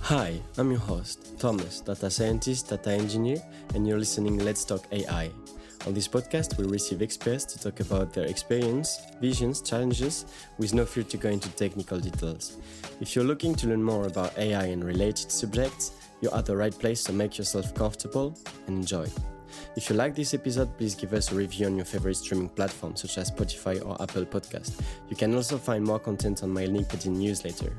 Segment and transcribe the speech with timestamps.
[0.00, 3.42] Hi, I'm your host, Thomas, data scientist, data engineer,
[3.74, 5.30] and you're listening Let's Talk AI.
[5.86, 10.26] On this podcast, we receive experts to talk about their experience, visions, challenges,
[10.58, 12.58] with no fear to go into technical details.
[13.00, 16.76] If you're looking to learn more about AI and related subjects, you're at the right
[16.76, 19.06] place, so make yourself comfortable and enjoy.
[19.76, 22.96] If you like this episode, please give us a review on your favorite streaming platform
[22.96, 24.80] such as Spotify or Apple Podcast.
[25.08, 27.72] You can also find more content on my LinkedIn newsletter.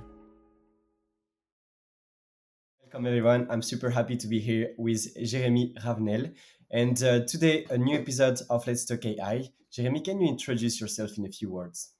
[2.81, 3.47] Welcome everyone.
[3.49, 6.31] I'm super happy to be here with Jeremy Ravenel.
[6.71, 9.49] And uh, today, a new episode of Let's Talk AI.
[9.71, 11.93] Jeremy, can you introduce yourself in a few words?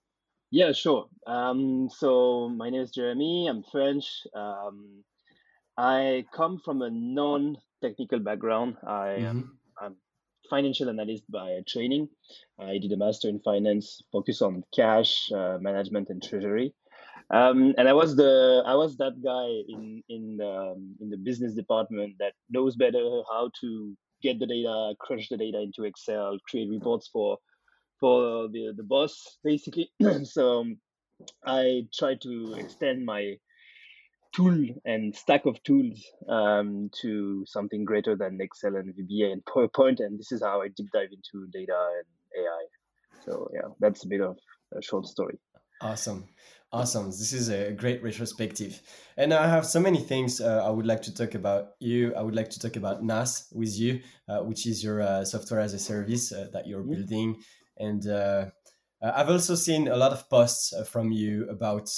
[0.52, 1.06] Yeah, sure.
[1.28, 3.48] Um, so my name is Jeremy.
[3.48, 4.06] I'm French.
[4.34, 5.04] Um,
[5.80, 8.76] I come from a non-technical background.
[8.86, 9.86] I am mm-hmm.
[9.86, 9.96] I'm
[10.50, 12.10] financial analyst by training.
[12.60, 16.74] I did a master in finance, focus on cash uh, management and treasury.
[17.32, 21.54] Um, and I was the I was that guy in in um, in the business
[21.56, 26.70] department that knows better how to get the data, crunch the data into Excel, create
[26.70, 27.38] reports for
[28.02, 29.90] for the the boss basically.
[30.26, 30.78] so um,
[31.46, 33.38] I try to extend my
[34.34, 40.00] tool and stack of tools um, to something greater than Excel and VBA and PowerPoint,
[40.00, 42.66] and this is how I deep dive into data and AI.
[43.26, 44.38] So yeah, that's a bit of
[44.78, 45.40] a short story.
[45.82, 46.28] Awesome.
[46.72, 47.08] Awesome.
[47.08, 48.80] This is a great retrospective.
[49.18, 52.14] And I have so many things uh, I would like to talk about you.
[52.14, 55.62] I would like to talk about NAAS with you, uh, which is your uh, software
[55.62, 56.94] as a service uh, that you're mm-hmm.
[56.94, 57.38] building.
[57.78, 58.46] And uh,
[59.02, 61.90] uh, I've also seen a lot of posts from you about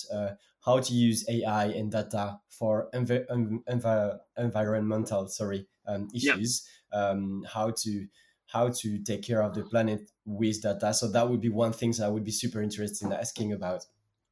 [0.63, 3.25] how to use AI and data for env-
[3.67, 7.09] env- environmental sorry um, issues, yeah.
[7.09, 8.05] um, how to
[8.47, 10.93] how to take care of the planet with data.
[10.93, 13.85] So that would be one thing I would be super interested in asking about.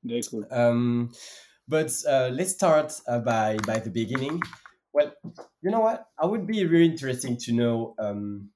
[0.03, 0.45] Very cool.
[0.51, 1.11] Um,
[1.67, 4.41] but uh, let's start uh, by by the beginning.
[4.93, 5.13] Well,
[5.61, 6.07] you know what?
[6.17, 8.49] I would be really interesting to know um,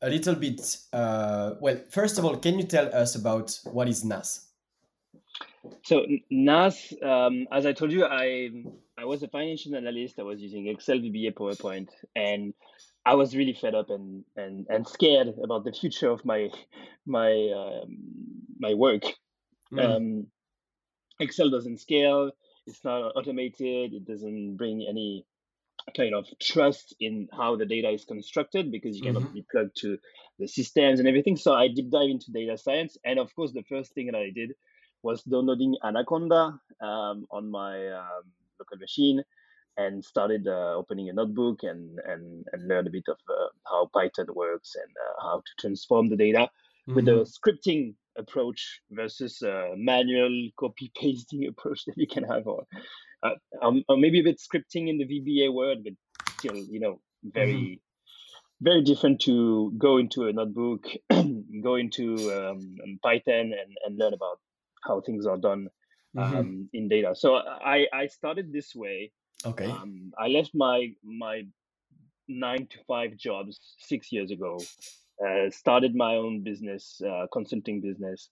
[0.00, 0.76] a little bit.
[0.92, 4.51] Uh, well, first of all, can you tell us about what is NAAS?
[5.84, 8.50] So NAAS, um, as I told you, I
[8.98, 10.18] I was a financial analyst.
[10.18, 12.52] I was using Excel, VBA, PowerPoint, and
[13.06, 16.48] I was really fed up and and and scared about the future of my
[17.06, 17.98] my um,
[18.58, 19.04] my work
[19.72, 19.96] Mm.
[19.96, 20.26] Um,
[21.20, 22.30] Excel doesn't scale.
[22.66, 23.94] It's not automated.
[23.94, 25.24] It doesn't bring any
[25.96, 29.34] kind of trust in how the data is constructed because you cannot mm-hmm.
[29.34, 29.98] be plugged to
[30.38, 31.36] the systems and everything.
[31.36, 34.30] So I deep dive into data science, and of course, the first thing that I
[34.34, 34.52] did
[35.02, 38.24] was downloading Anaconda um, on my um,
[38.58, 39.22] local machine
[39.76, 43.88] and started uh, opening a notebook and and and learn a bit of uh, how
[43.94, 46.48] Python works and uh, how to transform the data
[46.88, 46.94] mm-hmm.
[46.94, 52.64] with a scripting approach versus a manual copy pasting approach that you can have, or,
[53.22, 53.30] uh,
[53.62, 55.94] um, or maybe a bit scripting in the VBA world, but
[56.38, 57.52] still, you know, very.
[57.52, 57.74] Mm-hmm.
[58.64, 60.84] Very different to go into a notebook,
[61.64, 64.38] go into um, Python and, and learn about
[64.82, 65.68] how things are done
[66.16, 66.36] mm-hmm.
[66.36, 67.14] um, in data.
[67.14, 69.12] So I, I started this way.
[69.44, 69.66] Okay.
[69.66, 71.42] Um, I left my my
[72.28, 74.58] nine to five jobs six years ago
[75.24, 78.30] uh, started my own business, uh, consulting business.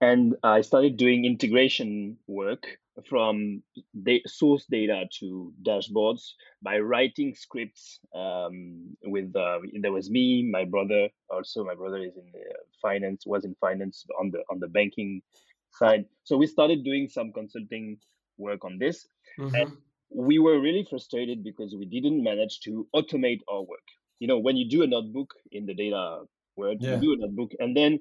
[0.00, 2.66] And I started doing integration work
[3.08, 3.62] from
[3.94, 6.32] the source data to dashboards
[6.62, 12.16] by writing scripts um, with uh, there was me my brother also my brother is
[12.16, 12.32] in
[12.80, 15.22] finance was in finance on the on the banking
[15.70, 17.98] side so we started doing some consulting
[18.36, 19.06] work on this
[19.38, 19.54] mm-hmm.
[19.54, 19.72] and
[20.10, 23.86] we were really frustrated because we didn't manage to automate our work
[24.18, 26.22] you know when you do a notebook in the data
[26.56, 26.94] world yeah.
[26.94, 28.00] you do a notebook and then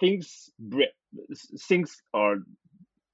[0.00, 0.50] things
[1.68, 2.36] things are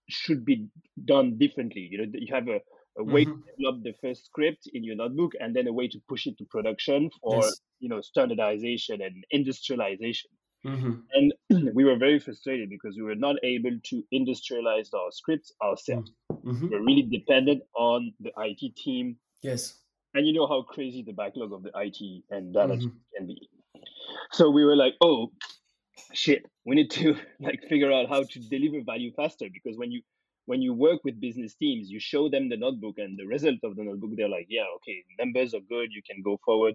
[0.08, 0.66] should be
[1.04, 2.60] done differently you know you have a,
[2.98, 3.40] a way mm-hmm.
[3.40, 6.36] to develop the first script in your notebook and then a way to push it
[6.38, 7.60] to production for yes.
[7.80, 10.30] you know standardization and industrialization
[10.66, 10.92] mm-hmm.
[11.14, 11.34] and
[11.74, 16.68] we were very frustrated because we were not able to industrialize our scripts ourselves mm-hmm.
[16.68, 19.78] we are really dependent on the it team yes
[20.14, 22.88] and you know how crazy the backlog of the IT and data mm-hmm.
[23.16, 23.48] can be.
[24.32, 25.32] So we were like, oh
[26.12, 30.02] shit, we need to like figure out how to deliver value faster because when you
[30.46, 33.76] when you work with business teams, you show them the notebook and the result of
[33.76, 36.74] the notebook, they're like, yeah, okay, numbers are good, you can go forward.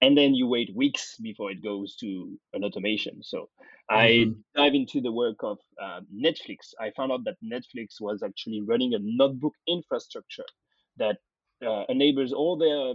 [0.00, 3.22] And then you wait weeks before it goes to an automation.
[3.22, 3.48] So
[3.90, 3.94] mm-hmm.
[3.96, 4.26] I
[4.56, 6.74] dive into the work of uh, Netflix.
[6.80, 10.44] I found out that Netflix was actually running a notebook infrastructure
[10.96, 11.18] that
[11.64, 12.94] uh, enables all their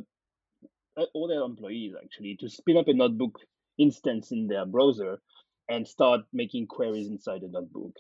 [1.13, 3.39] all their employees actually to spin up a notebook
[3.77, 5.21] instance in their browser
[5.69, 7.94] and start making queries inside the notebook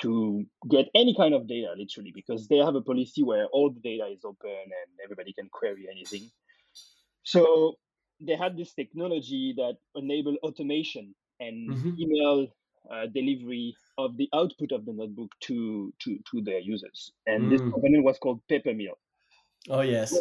[0.00, 3.80] to get any kind of data, literally, because they have a policy where all the
[3.80, 6.30] data is open and everybody can query anything.
[7.22, 7.74] So
[8.20, 11.90] they had this technology that enabled automation and mm-hmm.
[11.98, 12.48] email
[12.90, 17.12] uh, delivery of the output of the notebook to to to their users.
[17.26, 17.50] And mm.
[17.50, 18.96] this component was called Papermill.
[19.68, 20.14] Oh yes.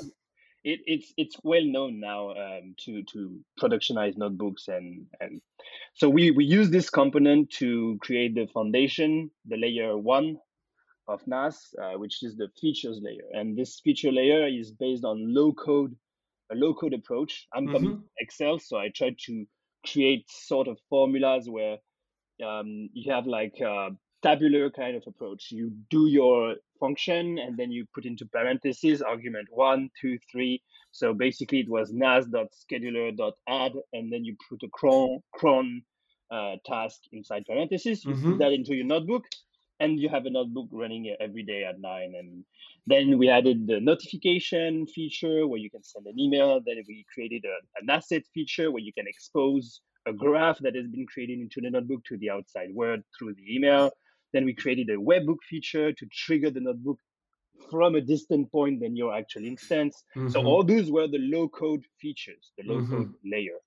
[0.65, 5.39] It, it's it's well known now um, to to productionize notebooks and and
[5.93, 10.37] so we we use this component to create the foundation, the layer one
[11.07, 15.33] of NAAS, uh, which is the features layer, and this feature layer is based on
[15.33, 15.95] low code
[16.51, 17.47] a low code approach.
[17.53, 17.73] I'm mm-hmm.
[17.73, 19.45] coming Excel, so I try to
[19.85, 21.77] create sort of formulas where
[22.43, 23.89] um, you have like a
[24.25, 25.51] tabular kind of approach.
[25.51, 30.61] You do your function and then you put into parentheses argument one, two, three.
[30.91, 35.83] So basically, it was naas.scheduler.add, and then you put a cron cron
[36.31, 38.05] uh, task inside parentheses.
[38.05, 38.31] You mm-hmm.
[38.31, 39.25] put that into your notebook,
[39.81, 42.13] and you have a notebook running every day at nine.
[42.17, 42.45] And
[42.87, 46.61] then we added the notification feature where you can send an email.
[46.65, 50.87] Then we created a, an asset feature where you can expose a graph that has
[50.87, 53.91] been created into the notebook to the outside world through the email.
[54.35, 56.99] Then we created a webhook feature to trigger the notebook
[57.71, 60.03] from a distant point than your actual instance.
[60.13, 60.27] Mm-hmm.
[60.27, 63.29] So all those were the low code features, the low code mm-hmm.
[63.31, 63.59] layer.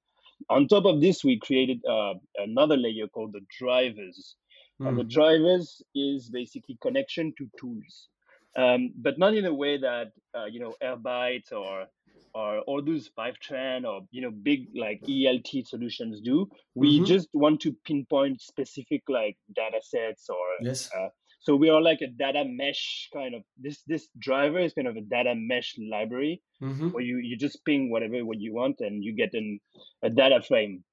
[0.50, 4.37] On top of this, we created uh, another layer called the drivers.
[4.79, 4.88] Mm.
[4.88, 8.09] And the drivers is basically connection to tools,
[8.56, 11.87] um, but not in a way that uh, you know Airbyte or
[12.35, 16.49] or all those Fivetran or you know big like ELT solutions do.
[16.75, 17.05] We mm-hmm.
[17.07, 20.91] just want to pinpoint specific like data sets or yes.
[20.95, 21.09] Uh,
[21.41, 24.97] so we are like a data mesh kind of this this driver is kind of
[24.97, 26.89] a data mesh library mm-hmm.
[26.89, 29.61] where you you just ping whatever what you want and you get an
[30.03, 30.85] a data frame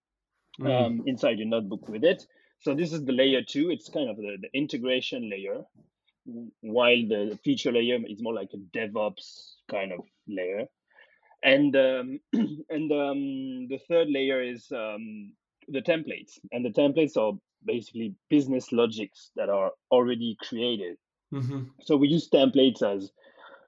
[0.60, 0.72] mm-hmm.
[0.72, 2.26] um, inside your notebook with it.
[2.60, 3.70] So this is the layer two.
[3.70, 5.62] It's kind of the, the integration layer,
[6.62, 10.66] while the feature layer is more like a DevOps kind of layer
[11.46, 12.20] and um,
[12.70, 15.32] and um, the third layer is um,
[15.70, 20.98] the templates and the templates are basically business logics that are already created
[21.34, 21.64] mm-hmm.
[21.82, 23.12] so we use templates as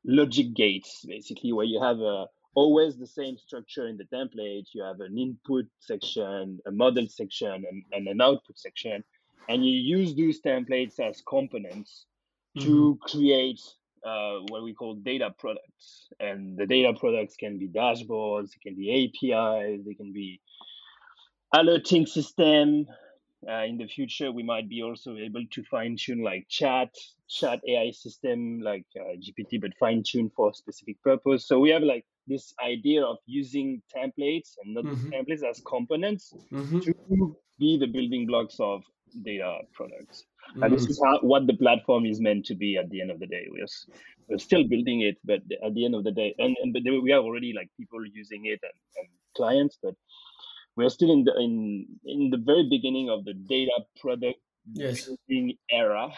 [0.04, 2.26] logic gates basically where you have a,
[2.56, 7.64] always the same structure in the template you have an input section a model section
[7.70, 9.04] and, and an output section
[9.50, 12.06] and you use those templates as components
[12.58, 12.68] mm-hmm.
[12.68, 13.62] to create
[14.08, 16.08] uh, what we call data products.
[16.20, 20.40] And the data products can be dashboards, it can be APIs, they can be
[21.54, 22.88] alerting system.
[23.48, 26.90] Uh, in the future, we might be also able to fine tune like chat,
[27.30, 31.48] chat AI system like uh, GPT, but fine tune for a specific purpose.
[31.48, 35.10] So we have like this idea of using templates and not mm-hmm.
[35.10, 36.80] templates as components mm-hmm.
[36.80, 38.84] to be the building blocks of
[39.24, 40.26] data products.
[40.56, 40.66] Mm.
[40.66, 43.20] And this is how, what the platform is meant to be at the end of
[43.20, 43.48] the day.
[43.50, 43.66] We're,
[44.28, 47.12] we're still building it, but at the end of the day, and, and but we
[47.12, 49.96] have already like people using it and, and clients, but
[50.76, 54.40] we're still in the in in the very beginning of the data product
[54.74, 55.06] yes.
[55.06, 56.10] building era.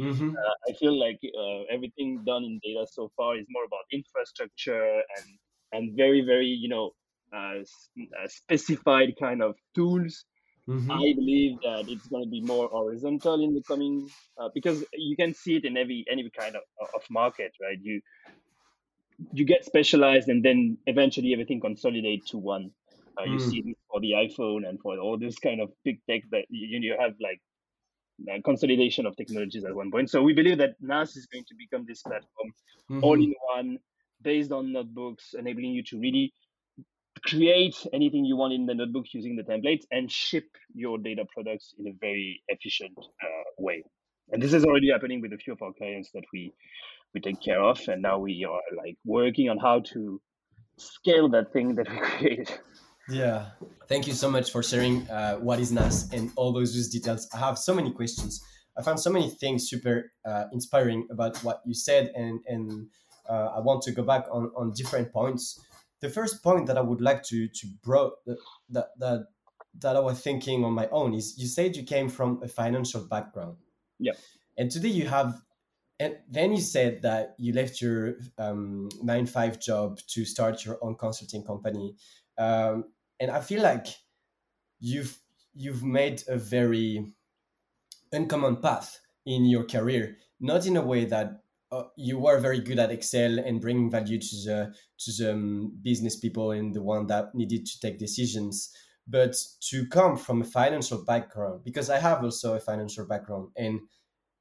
[0.00, 0.30] Mm-hmm.
[0.30, 5.02] Uh, I feel like uh, everything done in data so far is more about infrastructure
[5.16, 5.26] and
[5.72, 6.90] and very very you know
[7.32, 10.24] uh, uh specified kind of tools
[10.68, 10.90] Mm-hmm.
[10.90, 15.14] I believe that it's going to be more horizontal in the coming uh, because you
[15.14, 16.62] can see it in every any kind of,
[16.94, 17.78] of market, right?
[17.80, 18.00] You
[19.32, 22.72] you get specialized, and then eventually everything consolidates to one.
[23.18, 23.50] Uh, you mm.
[23.50, 26.78] see this for the iPhone and for all this kind of big tech that you,
[26.80, 27.40] you have like
[28.30, 30.10] uh, consolidation of technologies at one point.
[30.10, 32.52] So we believe that NAAS is going to become this platform,
[32.90, 33.04] mm-hmm.
[33.04, 33.78] all in one,
[34.20, 36.34] based on notebooks, enabling you to really
[37.26, 41.74] create anything you want in the notebook using the templates and ship your data products
[41.78, 43.26] in a very efficient uh,
[43.58, 43.82] way.
[44.32, 46.52] And this is already happening with a few of our clients that we
[47.14, 50.20] we take care of, and now we are like working on how to
[50.76, 52.50] scale that thing that we created.
[53.08, 53.46] Yeah,
[53.88, 57.28] thank you so much for sharing uh, what is NAAS and all those details.
[57.32, 58.42] I have so many questions.
[58.76, 62.88] I found so many things super uh, inspiring about what you said, and and
[63.28, 65.60] uh, I want to go back on on different points
[66.00, 68.12] the first point that I would like to to bro
[68.70, 69.26] that that
[69.80, 73.02] that I was thinking on my own is you said you came from a financial
[73.02, 73.56] background.
[73.98, 74.12] Yeah.
[74.56, 75.40] And today you have,
[76.00, 80.78] and then you said that you left your um, nine five job to start your
[80.82, 81.94] own consulting company,
[82.38, 82.84] um,
[83.20, 83.86] and I feel like
[84.78, 85.18] you've
[85.54, 87.12] you've made a very
[88.12, 90.16] uncommon path in your career.
[90.38, 91.42] Not in a way that
[91.72, 95.72] uh, you were very good at Excel and bringing value to the to the um,
[95.82, 98.72] business people and the one that needed to take decisions.
[99.08, 99.36] But
[99.70, 103.80] to come from a financial background, because I have also a financial background, and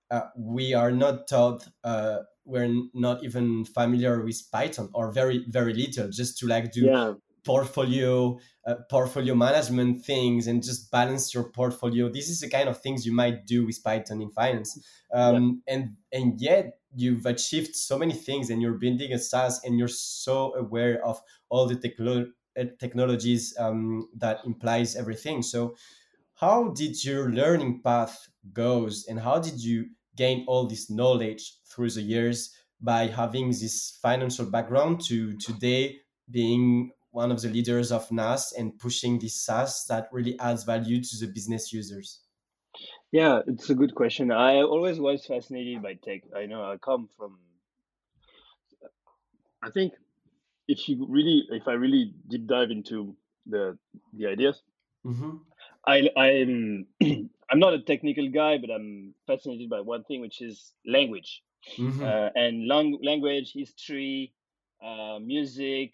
[0.10, 5.74] uh, we are not taught, uh, we're not even familiar with Python or very very
[5.74, 7.13] little, just to like do yeah
[7.45, 12.09] portfolio uh, portfolio management things and just balance your portfolio.
[12.09, 14.77] This is the kind of things you might do with python in finance.
[15.13, 15.75] Um, yeah.
[15.75, 19.87] and and yet you've achieved so many things and you're building a SaaS and you're
[19.87, 22.27] so aware of all the techlo-
[22.59, 25.43] uh, technologies um, that implies everything.
[25.43, 25.75] So
[26.35, 31.89] how did your learning path goes and how did you gain all this knowledge through
[31.91, 35.97] the years by having this financial background to today
[36.31, 41.01] being one of the leaders of NAAS and pushing this SaaS that really adds value
[41.01, 42.19] to the business users?
[43.13, 44.31] Yeah, it's a good question.
[44.31, 46.24] I always was fascinated by tech.
[46.36, 47.38] I know I come from.
[49.63, 49.93] I think
[50.67, 53.77] if you really, if I really deep dive into the
[54.12, 54.62] the ideas,
[55.05, 55.38] mm-hmm.
[55.88, 56.86] I I'm
[57.50, 61.43] I'm not a technical guy, but I'm fascinated by one thing, which is language,
[61.77, 62.03] mm-hmm.
[62.03, 64.34] uh, and lang- language, history,
[64.86, 65.93] uh, music,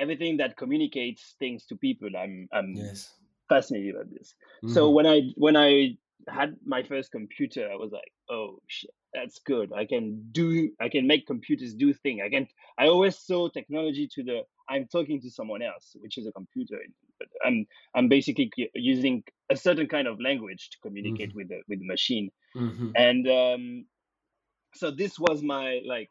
[0.00, 3.12] everything that communicates things to people i'm i'm yes.
[3.48, 4.74] fascinated by this mm-hmm.
[4.74, 5.96] so when i when i
[6.28, 10.88] had my first computer i was like oh shit that's good i can do i
[10.88, 12.46] can make computers do things i can
[12.78, 16.76] i always saw technology to the i'm talking to someone else which is a computer
[17.18, 21.38] but i'm i'm basically using a certain kind of language to communicate mm-hmm.
[21.38, 22.90] with the with the machine mm-hmm.
[22.94, 23.84] and um
[24.74, 26.10] so this was my like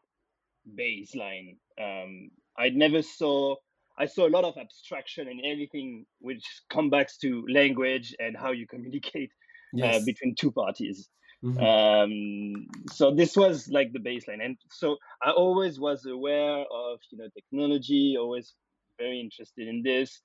[0.78, 3.54] baseline um i never saw
[4.00, 8.52] I saw a lot of abstraction and everything which comes back to language and how
[8.52, 9.30] you communicate
[9.74, 10.02] uh, yes.
[10.02, 11.10] uh, between two parties.
[11.44, 11.62] Mm-hmm.
[11.62, 17.18] Um, so this was like the baseline, and so I always was aware of you
[17.18, 18.54] know technology, always
[18.98, 20.20] very interested in this.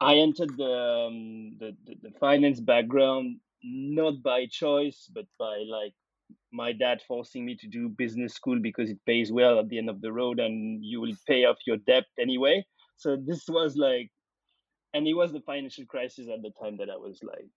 [0.00, 5.92] I entered the, um, the, the the finance background not by choice, but by like
[6.50, 9.90] my dad forcing me to do business school because it pays well at the end
[9.90, 12.64] of the road and you will pay off your debt anyway
[13.02, 14.10] so this was like
[14.94, 17.48] and it was the financial crisis at the time that i was like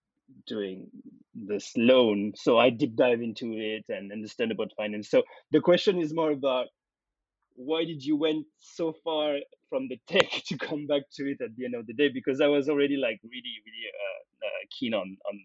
[0.47, 0.87] doing
[1.33, 5.21] this loan so i deep dive into it and understand about finance so
[5.51, 6.67] the question is more about
[7.55, 9.37] why did you went so far
[9.69, 12.41] from the tech to come back to it at the end of the day because
[12.41, 15.39] i was already like really really uh, uh, keen on on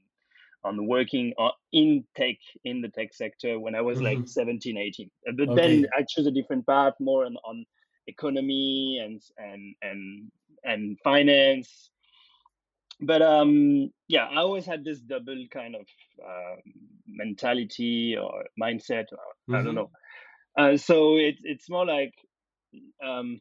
[0.62, 4.20] on working on, in tech in the tech sector when i was mm-hmm.
[4.20, 5.54] like 17 18 but okay.
[5.54, 7.64] then i chose a different path more on, on
[8.14, 10.30] economy and and and
[10.64, 11.90] and finance
[13.00, 15.86] but um yeah i always had this double kind of
[16.24, 16.56] uh,
[17.06, 19.54] mentality or mindset or, mm-hmm.
[19.54, 19.76] i don't mm-hmm.
[19.76, 19.90] know
[20.58, 22.14] uh, so it's it's more like
[23.04, 23.40] um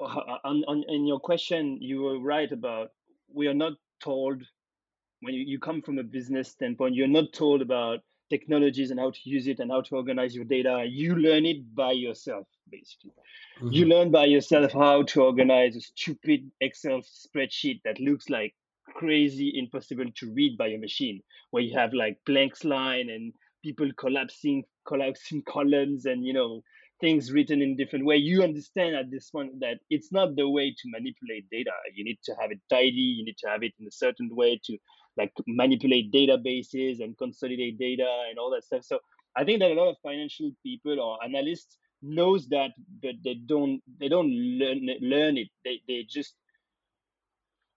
[0.00, 2.90] on, on in your question you were right about
[3.32, 3.72] we are not
[4.02, 4.42] told
[5.20, 9.10] when you, you come from a business standpoint you're not told about technologies and how
[9.10, 13.12] to use it and how to organize your data you learn it by yourself basically.
[13.58, 13.72] Mm-hmm.
[13.72, 18.54] You learn by yourself how to organize a stupid Excel spreadsheet that looks like
[18.94, 21.20] crazy impossible to read by a machine,
[21.50, 23.32] where you have like blank line and
[23.62, 26.62] people collapsing collapsing columns and you know
[27.00, 30.70] things written in different way you understand at this point that it's not the way
[30.70, 33.86] to manipulate data you need to have it tidy you need to have it in
[33.86, 34.76] a certain way to
[35.16, 38.98] like manipulate databases and consolidate data and all that stuff so
[39.36, 42.70] i think that a lot of financial people or analysts knows that
[43.02, 46.34] but they don't they don't learn learn it they they just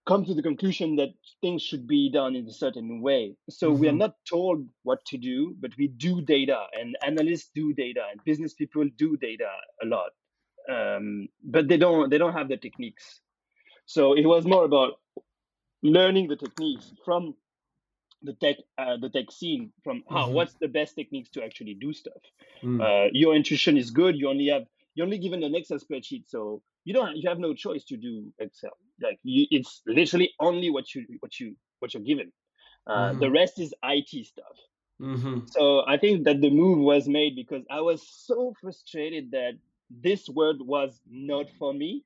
[0.08, 1.10] come to the conclusion that
[1.42, 3.80] things should be done in a certain way so mm-hmm.
[3.80, 4.00] we are mm-hmm.
[4.00, 8.54] not told what to do but we do data and analysts do data and business
[8.54, 9.50] people do data
[9.84, 10.12] a lot
[10.70, 13.22] um, but they don't they don't have the techniques
[13.86, 14.94] so it was more about
[15.84, 17.34] learning the techniques from
[18.24, 20.34] the tech uh, the tech scene from how mm-hmm.
[20.34, 22.22] what's the best techniques to actually do stuff
[22.63, 22.82] mm.
[22.82, 24.63] uh, your intuition is good you only have
[24.96, 28.32] you're only given an excel spreadsheet so you don't you have no choice to do
[28.40, 32.32] excel like you, it's literally only what you what you what you're given
[32.88, 33.20] uh, mm-hmm.
[33.20, 34.58] the rest is it stuff
[35.01, 35.40] mm-hmm.
[35.48, 39.54] so i think that the move was made because i was so frustrated that
[39.90, 42.04] this word was not for me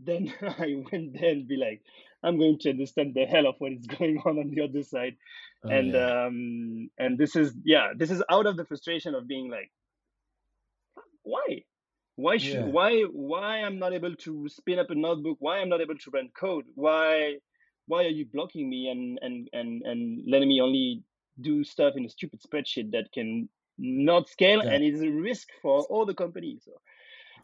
[0.00, 1.82] then i went there and be like
[2.22, 5.16] I'm going to understand the hell of what is going on on the other side.
[5.64, 6.26] Oh, and yeah.
[6.26, 9.70] um and this is yeah, this is out of the frustration of being like,
[11.22, 11.64] why?
[12.16, 12.64] Why should yeah.
[12.64, 15.38] why why I'm not able to spin up a notebook?
[15.40, 16.64] Why I'm not able to run code?
[16.74, 17.36] Why
[17.86, 21.02] why are you blocking me and and and and letting me only
[21.40, 23.48] do stuff in a stupid spreadsheet that can
[23.78, 24.70] not scale, yeah.
[24.70, 26.62] and it's a risk for all the companies.
[26.64, 26.72] So,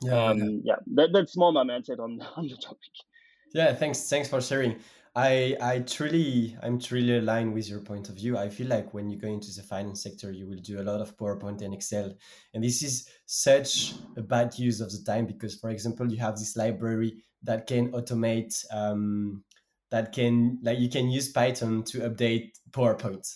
[0.02, 0.46] yeah, um, yeah.
[0.64, 2.92] yeah that, that's more my mindset on on the topic.
[3.52, 4.08] Yeah, thanks.
[4.08, 4.76] Thanks for sharing.
[5.16, 8.36] I I truly I'm truly aligned with your point of view.
[8.38, 11.00] I feel like when you go into the finance sector, you will do a lot
[11.00, 12.14] of PowerPoint and Excel,
[12.54, 16.36] and this is such a bad use of the time because, for example, you have
[16.36, 19.42] this library that can automate, um,
[19.90, 23.26] that can like you can use Python to update PowerPoint.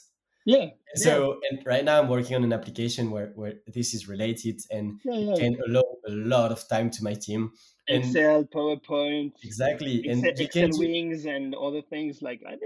[0.44, 0.66] Yeah.
[0.94, 1.48] So yeah.
[1.50, 5.14] and right now I'm working on an application where, where this is related and yeah,
[5.14, 5.34] yeah.
[5.36, 7.52] can allow a lot of time to my team
[7.88, 12.58] and Excel, PowerPoint, exactly, Excel, and Excel wings and other things like that.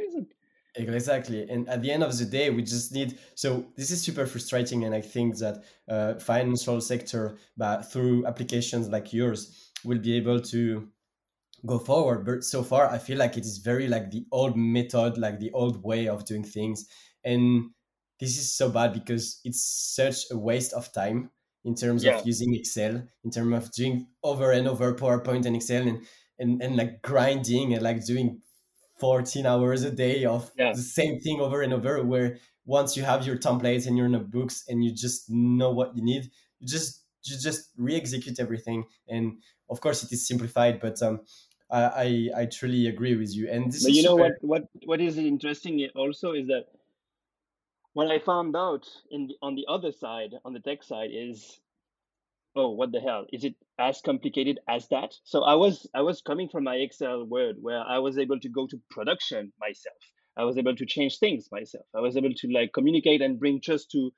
[0.74, 3.18] Exactly, and at the end of the day, we just need.
[3.34, 8.88] So this is super frustrating, and I think that uh, financial sector, but through applications
[8.88, 10.88] like yours, will be able to
[11.64, 12.26] go forward.
[12.26, 15.50] But so far, I feel like it is very like the old method, like the
[15.52, 16.86] old way of doing things,
[17.24, 17.70] and
[18.20, 21.30] this is so bad because it's such a waste of time
[21.66, 22.16] in terms yeah.
[22.16, 26.00] of using Excel, in terms of doing over and over PowerPoint and Excel and,
[26.38, 28.40] and, and like grinding and like doing
[29.00, 30.72] 14 hours a day of yeah.
[30.72, 34.64] the same thing over and over where once you have your templates and your notebooks
[34.68, 36.30] and you just know what you need,
[36.60, 38.84] you just you just re-execute everything.
[39.08, 41.20] And of course it is simplified, but um
[41.68, 43.50] I, I, I truly agree with you.
[43.50, 46.66] And this but you know what, what what is interesting also is that
[47.96, 51.58] what I found out in the, on the other side, on the tech side, is
[52.54, 53.24] oh, what the hell?
[53.32, 55.14] Is it as complicated as that?
[55.24, 58.50] So I was I was coming from my Excel world where I was able to
[58.50, 59.96] go to production myself.
[60.36, 61.86] I was able to change things myself.
[61.94, 64.10] I was able to like communicate and bring trust to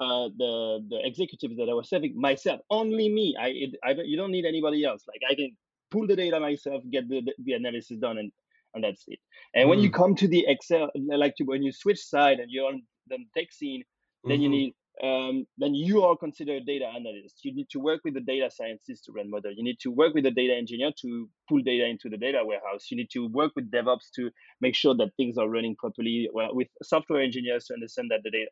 [0.00, 2.60] uh, the the executives that I was serving myself.
[2.68, 3.36] Only me.
[3.40, 5.02] I, it, I you don't need anybody else.
[5.08, 5.56] Like I can
[5.90, 8.32] pull the data myself, get the the analysis done, and
[8.74, 9.20] and that's it.
[9.54, 9.70] And mm.
[9.70, 9.94] when you mm.
[9.94, 13.52] come to the Excel, like to, when you switch side and you're on the tech
[13.52, 13.84] scene,
[14.24, 14.42] then mm-hmm.
[14.42, 17.44] you need um, then you are considered a data analyst.
[17.44, 19.52] You need to work with the data scientist to run model.
[19.52, 22.86] You need to work with the data engineer to pull data into the data warehouse.
[22.90, 24.30] You need to work with DevOps to
[24.60, 26.28] make sure that things are running properly.
[26.32, 28.50] Well, with software engineers to understand that the data.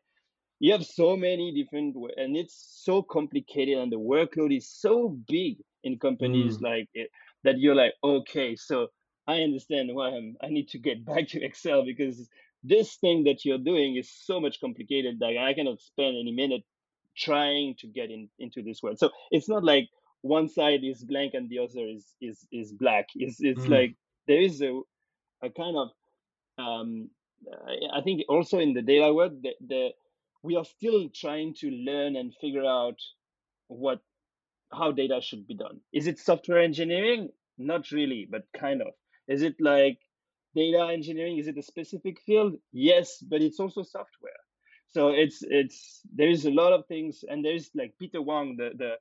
[0.59, 5.57] You have so many different, and it's so complicated, and the workload is so big
[5.83, 6.63] in companies mm.
[6.63, 7.09] like it,
[7.43, 7.57] that.
[7.57, 8.87] You're like, okay, so
[9.27, 12.29] I understand why I'm, I need to get back to Excel because
[12.63, 16.63] this thing that you're doing is so much complicated that I cannot spend any minute
[17.17, 18.99] trying to get in into this world.
[18.99, 19.89] So it's not like
[20.21, 23.07] one side is blank and the other is is is black.
[23.15, 23.69] It's it's mm.
[23.69, 23.95] like
[24.27, 24.81] there is a
[25.41, 25.89] a kind of
[26.57, 27.09] um,
[27.93, 29.89] I think also in the data world the, the
[30.41, 32.99] we are still trying to learn and figure out
[33.67, 33.99] what
[34.71, 35.81] how data should be done.
[35.91, 37.29] Is it software engineering?
[37.57, 38.93] Not really, but kind of.
[39.27, 39.99] Is it like
[40.55, 42.55] data engineering is it a specific field?
[42.71, 44.41] Yes but it's also software.
[44.89, 48.91] So it's it's there's a lot of things and there's like peter wang the the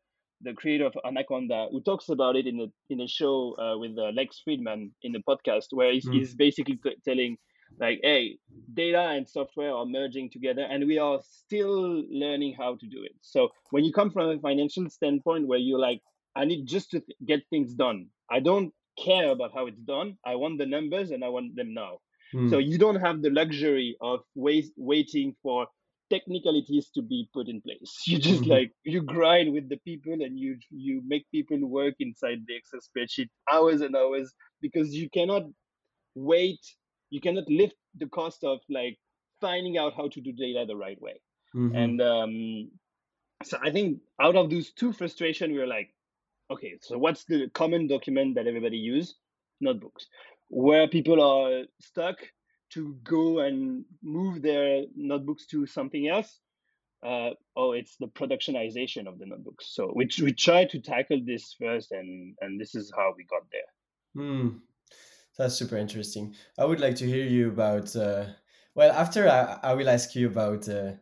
[0.41, 3.97] the creator of anaconda who talks about it in a in a show uh, with
[3.99, 6.15] uh, lex Fridman in the podcast where he's, mm.
[6.15, 7.37] he's basically t- telling
[7.79, 8.39] like hey
[8.75, 13.15] data and software are merging together and we are still learning how to do it.
[13.21, 16.01] So when you come from a financial standpoint where you're like
[16.35, 20.17] i need just to th- get things done i don't care about how it's done.
[20.25, 21.99] I want the numbers and I want them now.
[22.35, 22.51] Mm.
[22.51, 25.67] So you don't have the luxury of wait, waiting for
[26.11, 27.93] technicalities to be put in place.
[28.07, 28.51] You just mm-hmm.
[28.51, 32.81] like you grind with the people and you you make people work inside the Excel
[32.81, 35.45] spreadsheet hours and hours because you cannot
[36.15, 36.61] wait.
[37.11, 38.99] You cannot lift the cost of like
[39.41, 41.21] finding out how to do data the right way.
[41.55, 41.77] Mm-hmm.
[41.77, 42.71] And um,
[43.45, 45.91] so I think out of those two frustration, we are like,
[46.51, 49.17] okay, so what's the common document that everybody use?
[49.61, 50.07] Notebooks,
[50.49, 52.17] where people are stuck
[52.71, 56.41] to go and move their notebooks to something else.
[57.05, 59.75] Uh, oh, it's the productionization of the notebooks.
[59.75, 63.43] So we we try to tackle this first, and and this is how we got
[63.51, 63.71] there.
[64.15, 64.59] Hmm,
[65.37, 66.35] that's super interesting.
[66.59, 67.95] I would like to hear you about.
[67.95, 68.27] Uh,
[68.75, 70.93] well, after I, I will ask you about uh,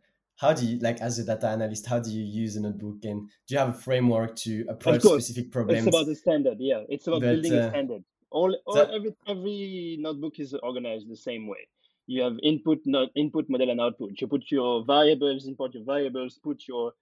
[0.40, 3.05] how do you like as a data analyst how do you use a notebook?
[3.05, 5.87] And do you have a framework to approach specific problems?
[5.87, 6.83] it's about the standard yeah.
[6.88, 8.03] It's about but, building uh, a standard.
[8.31, 11.68] All, all every every notebook is organized the same way.
[12.07, 14.12] You have input not input model and output.
[14.18, 16.92] You put your variables import your variables put your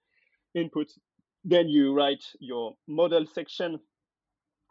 [0.57, 0.99] inputs.
[1.45, 3.79] Then you write your model section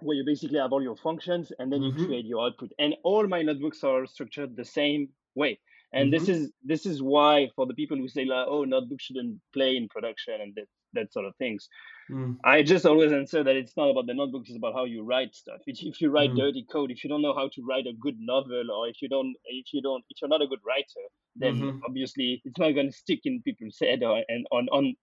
[0.01, 2.01] where you basically have all your functions and then mm-hmm.
[2.01, 2.71] you create your output.
[2.79, 5.59] And all my notebooks are structured the same way
[5.93, 6.19] and mm-hmm.
[6.19, 9.77] this is this is why for the people who say like oh notebook shouldn't play
[9.77, 11.69] in production and that, that sort of things
[12.11, 12.37] mm.
[12.45, 15.35] i just always answer that it's not about the notebooks it's about how you write
[15.35, 16.37] stuff if, if you write mm.
[16.37, 19.09] dirty code if you don't know how to write a good novel or if you
[19.09, 21.79] don't if you don't if you're not a good writer then mm-hmm.
[21.87, 24.95] obviously it's not going to stick in people's head or and on on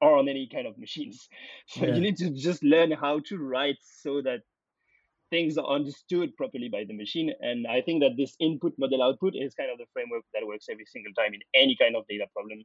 [0.00, 1.28] or on any kind of machines.
[1.66, 1.94] So yeah.
[1.94, 4.40] you need to just learn how to write so that
[5.34, 7.32] things are understood properly by the machine.
[7.40, 10.66] And I think that this input model output is kind of the framework that works
[10.70, 12.60] every single time in any kind of data problem.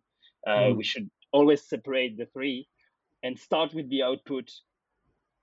[0.46, 0.78] Uh, mm.
[0.78, 2.68] We should always separate the three
[3.24, 4.48] and start with the output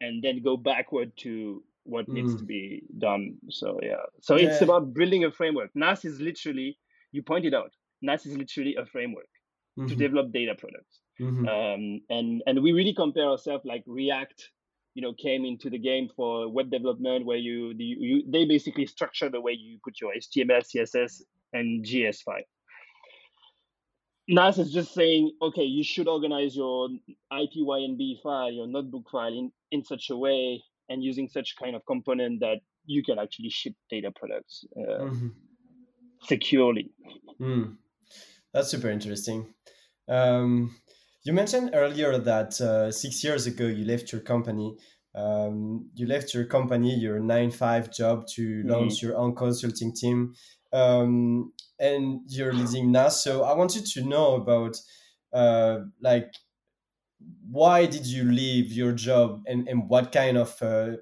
[0.00, 2.14] and then go backward to what mm.
[2.14, 3.24] needs to be done.
[3.50, 4.46] So yeah, so yeah.
[4.46, 5.70] it's about building a framework.
[5.74, 6.78] NAAS is literally,
[7.12, 7.72] you pointed out,
[8.06, 9.32] NAAS is literally a framework
[9.78, 9.88] mm-hmm.
[9.88, 11.00] to develop data products.
[11.20, 11.48] Mm-hmm.
[11.48, 14.40] Um, and and we really compare ourselves like React,
[14.96, 18.86] you know, came into the game for web development where you, the, you they basically
[18.86, 21.20] structure the way you put your HTML, CSS,
[21.52, 22.48] and JS file.
[24.30, 26.88] NAAS is just saying, okay, you should organize your
[27.30, 31.84] IPYNB file, your notebook file in, in such a way and using such kind of
[31.84, 35.28] component that you can actually ship data products uh, mm-hmm.
[36.22, 36.90] securely.
[37.38, 37.76] Mm.
[38.54, 39.52] That's super interesting.
[40.08, 40.74] Um,
[41.26, 44.76] you mentioned earlier that uh, six years ago you left your company.
[45.12, 48.70] Um, you left your company, your nine five job, to mm-hmm.
[48.70, 49.06] launch mm-hmm.
[49.06, 50.34] your own consulting team,
[50.72, 53.22] um, and you're leading NAAS.
[53.22, 54.76] So I wanted to know about,
[55.32, 56.32] uh, like,
[57.50, 60.96] why did you leave your job, and, and what kind of uh,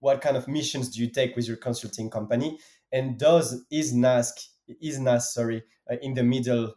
[0.00, 2.58] what kind of missions do you take with your consulting company?
[2.90, 4.32] And does is NAAS
[4.80, 6.74] is NAAS sorry uh, in the middle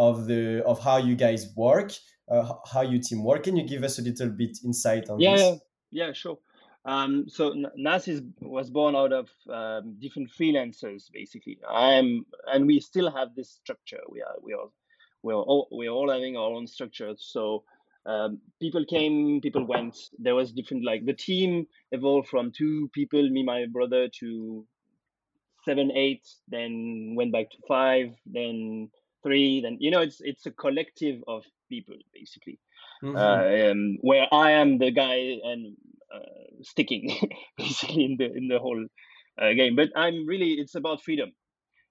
[0.00, 1.92] of the of how you guys work,
[2.30, 3.44] uh, how you team work.
[3.44, 5.42] Can you give us a little bit insight on yeah, this?
[5.90, 6.38] Yeah, yeah, sure.
[6.86, 11.58] Um, so NAAS is, was born out of um, different freelancers, basically.
[11.68, 14.00] I'm, and we still have this structure.
[14.08, 14.68] We are, we are,
[15.22, 17.12] we're all, we're all having our own structure.
[17.18, 17.64] So
[18.06, 19.98] um, people came, people went.
[20.18, 24.66] There was different, like the team evolved from two people, me, my brother, to
[25.66, 28.88] seven, eight, then went back to five, then
[29.22, 32.58] three then you know it's it's a collective of people basically.
[33.02, 33.16] Mm-hmm.
[33.16, 35.74] uh, um, where i am the guy and
[36.14, 37.16] uh, sticking
[37.56, 38.84] basically in the in the whole
[39.40, 39.76] uh, game.
[39.76, 41.32] But i'm really it's about freedom.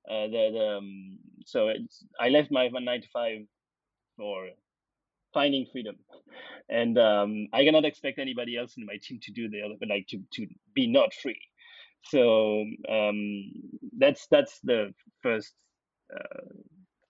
[0.10, 3.42] Uh, the um, so it's i left my nine to five
[4.18, 4.50] for
[5.34, 5.96] finding freedom.
[6.70, 10.08] And um, i cannot expect anybody else in my team to do the other like
[10.10, 11.42] to to be not free.
[12.06, 13.52] So um,
[13.98, 15.54] that's that's the first
[16.14, 16.54] uh,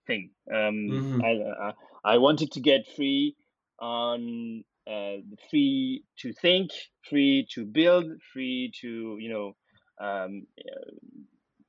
[0.09, 0.31] thing.
[0.51, 1.21] Um, mm-hmm.
[1.21, 1.31] I,
[1.67, 1.73] I,
[2.13, 3.35] I wanted to get free
[3.79, 5.17] on uh,
[5.49, 6.71] free to think,
[7.09, 9.47] free to build, free to you know
[10.05, 10.91] um, uh,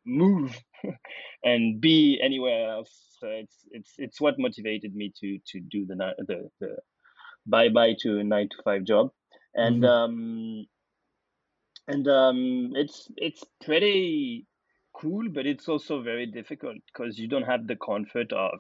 [0.07, 0.59] move
[1.45, 2.91] and be anywhere else.
[3.21, 6.77] So it's it's it's what motivated me to to do the the, the
[7.47, 9.11] bye bye to a nine to five job,
[9.55, 9.91] and mm-hmm.
[9.91, 10.67] um,
[11.89, 14.47] and um, it's it's pretty
[15.01, 18.59] cool, but it's also very difficult because you don't have the comfort of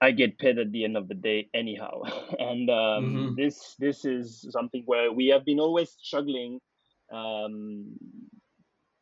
[0.00, 2.02] I get paid at the end of the day anyhow.
[2.38, 3.34] and um, mm-hmm.
[3.36, 6.58] this this is something where we have been always struggling
[7.12, 7.96] um,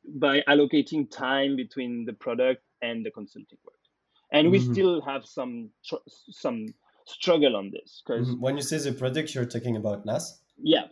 [0.07, 3.75] by allocating time between the product and the consulting work.
[4.33, 4.72] And we mm-hmm.
[4.72, 6.66] still have some tr- some
[7.07, 8.40] struggle on this because mm-hmm.
[8.40, 10.38] when you say the product, you're talking about NAAS.
[10.62, 10.87] Yeah.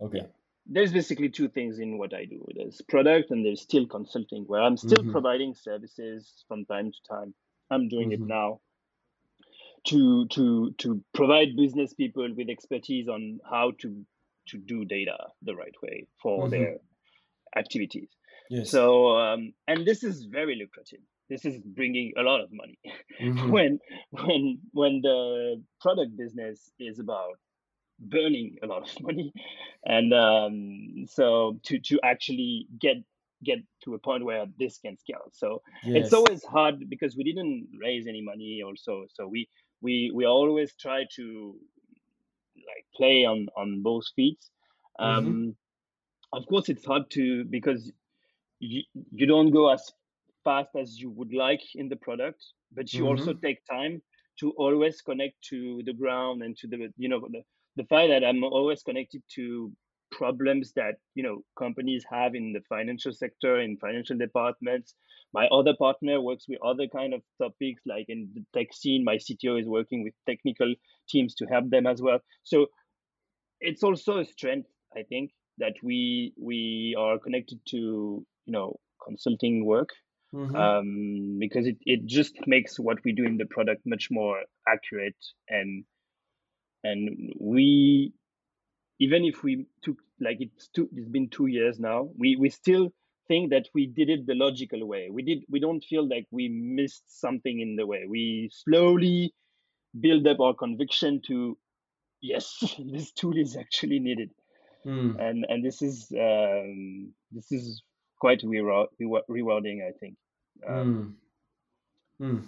[0.00, 0.18] Okay.
[0.18, 0.35] Yeah
[0.68, 2.44] there's basically two things in what I do.
[2.54, 5.12] There's product and there's still consulting, where I'm still mm-hmm.
[5.12, 7.34] providing services from time to time.
[7.70, 8.24] I'm doing mm-hmm.
[8.24, 8.60] it now
[9.86, 14.04] to to to provide business people with expertise on how to
[14.48, 16.50] to do data the right way for mm-hmm.
[16.50, 16.76] their
[17.56, 18.08] activities.
[18.50, 18.70] Yes.
[18.70, 21.00] So um, and this is very lucrative.
[21.28, 22.78] This is bringing a lot of money.
[23.16, 23.50] Mm-hmm.
[23.50, 23.78] when
[24.10, 27.38] when when the product business is about
[27.98, 29.32] burning a lot of money
[29.84, 32.96] and um, so to to actually get
[33.44, 36.06] get to a point where this can scale so yes.
[36.06, 39.48] it's always hard because we didn't raise any money also so we
[39.82, 41.54] we we always try to
[42.56, 44.38] like play on on both feet
[44.98, 45.18] mm-hmm.
[45.18, 45.50] um mm-hmm.
[46.32, 47.92] of course it's hard to because
[48.58, 48.82] you
[49.12, 49.92] you don't go as
[50.44, 53.18] fast as you would like in the product but you mm-hmm.
[53.18, 54.00] also take time
[54.38, 57.42] to always connect to the ground and to the you know the,
[57.76, 59.72] the fact that I'm always connected to
[60.12, 64.94] problems that you know companies have in the financial sector in financial departments.
[65.34, 69.04] My other partner works with other kind of topics like in the tech scene.
[69.04, 70.74] My cto is working with technical
[71.08, 72.20] teams to help them as well.
[72.44, 72.66] So
[73.60, 77.76] it's also a strength i think that we we are connected to
[78.46, 79.90] you know consulting work
[80.34, 80.54] mm-hmm.
[80.56, 85.16] um, because it, it just makes what we do in the product much more accurate
[85.48, 85.84] and
[86.84, 88.12] and we
[88.98, 92.92] even if we took like it's two it's been two years now we we still
[93.28, 95.08] think that we did it the logical way.
[95.10, 98.04] We did we don't feel like we missed something in the way.
[98.08, 99.34] We slowly
[99.98, 101.58] build up our conviction to
[102.20, 104.30] yes, this tool is actually needed,
[104.86, 107.82] Mm, and and this is um, this is
[108.20, 108.88] quite reward,
[109.28, 110.14] rewarding, I think.
[110.66, 111.16] Um,
[112.20, 112.42] mm, mm.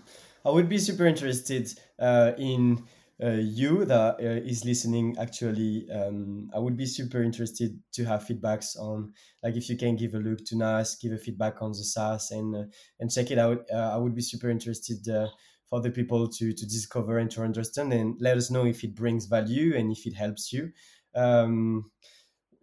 [0.44, 2.84] I would be super interested uh, in
[3.26, 5.16] you that uh, is listening.
[5.18, 9.96] Actually, um, I would be super interested to have feedbacks on, like, if you can
[9.96, 12.64] give a look to NAAS, give a feedback on the SaaS, and uh,
[13.00, 13.64] and check it out.
[13.72, 15.28] Uh, I would be super interested uh,
[15.68, 18.94] for the people to to discover and to understand, and let us know if it
[18.94, 20.70] brings value and if it helps you.
[21.14, 21.90] Um,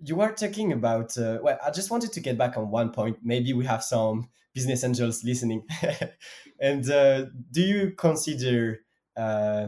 [0.03, 3.17] you were talking about uh, well i just wanted to get back on one point
[3.23, 5.65] maybe we have some business angels listening
[6.59, 8.79] and uh, do you consider
[9.17, 9.67] uh,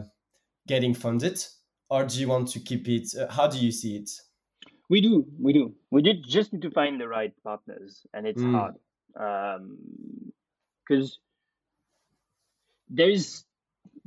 [0.68, 1.44] getting funded?
[1.90, 4.10] Or do you want to keep it uh, how do you see it?
[4.88, 5.74] We do we do.
[5.90, 8.74] We did just need to find the right partners and it's Mm, hard
[10.86, 11.18] because
[12.88, 13.44] there is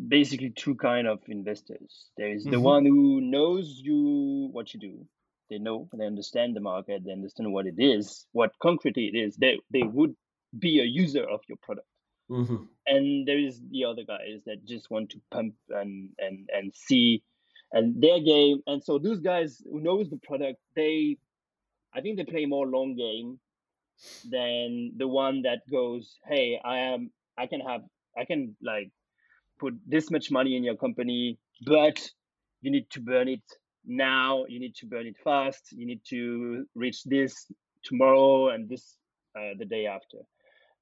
[0.08, 2.10] basically two kind of investors.
[2.18, 5.08] There is the mhm, one who knows you what you do.
[5.50, 9.36] They know they understand the market they understand what it is what concretely it is.
[9.38, 10.16] They they would
[10.58, 11.88] be a user of your product
[12.32, 16.74] mhm, and there is the other guys that just want to pump and and and
[16.76, 17.24] see
[17.74, 18.62] and their game.
[18.68, 21.18] And so those guys who knows the product they
[21.94, 23.40] i think they play more long game
[24.30, 27.82] than the one that goes hey i am i can have
[28.18, 28.92] i can like
[29.60, 32.12] put this much money in your company but
[32.62, 33.44] you need to burn it
[33.86, 34.46] now.
[34.48, 35.72] You need to burn it fast.
[35.72, 37.48] You need to reach this
[37.84, 38.98] tomorrow and this
[39.38, 40.20] uh, the day after.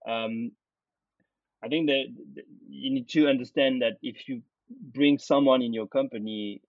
[0.07, 0.51] Um,
[1.63, 2.05] I think that
[2.69, 4.41] you need to understand that if you
[4.93, 6.61] bring someone in your company,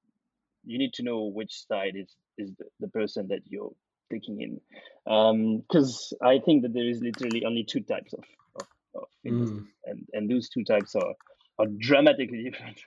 [0.64, 3.72] you need to know which side is is the, the person that you're
[4.10, 4.60] taking in.
[5.58, 8.24] Because I think that there is literally only two types of,
[8.56, 11.14] of, of investors, mm, and, and those two types are,
[11.58, 12.80] are dramatically different.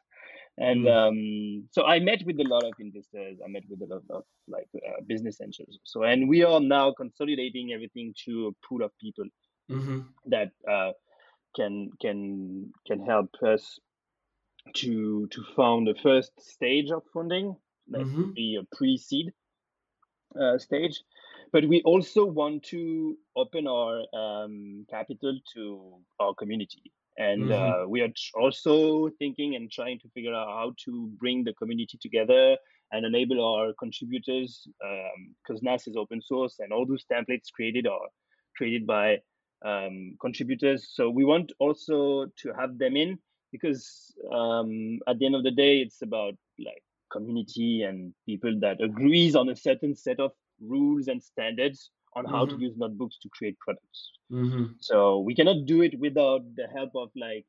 [0.58, 3.40] And mm, um, so I met with a lot of investors.
[3.44, 5.80] I met with a lot of like uh, business angels.
[5.84, 9.26] So and we are now consolidating everything to a pool of people
[9.70, 10.92] mhm, that uh,
[11.56, 13.80] can can can help us
[14.76, 17.56] to to found the first stage of funding
[17.88, 19.34] that would mhm, be a pre-seed
[20.40, 21.02] uh, stage.
[21.52, 26.92] But we also want to open our um, capital to our community.
[27.18, 31.12] And mhm, uh, we are tr- also thinking and trying to figure out how to
[31.20, 32.58] bring the community together
[32.92, 34.68] and enable our contributors
[35.44, 38.10] because naas is open source and all those templates created are
[38.58, 39.18] created by
[39.64, 40.90] um, contributors.
[40.94, 43.20] So we want also to have them in
[43.52, 48.82] because um, at the end of the day it's about like community and people that
[48.82, 53.18] agrees on a certain set of rules and standards on how to mhm, use notebooks
[53.20, 54.12] to create products.
[54.30, 57.46] Mhm, so we cannot do it without the help of like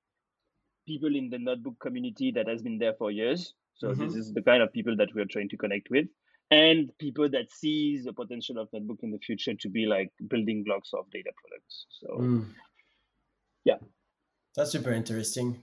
[0.87, 3.55] people in the notebook community that has been there for years.
[3.75, 6.07] So this mhm, is the kind of people that we are trying to connect with
[6.51, 10.63] and people that sees the potential of notebook in the future to be like building
[10.65, 12.47] blocks of data products so mm.
[13.65, 13.79] yeah
[14.57, 15.61] that's super interesting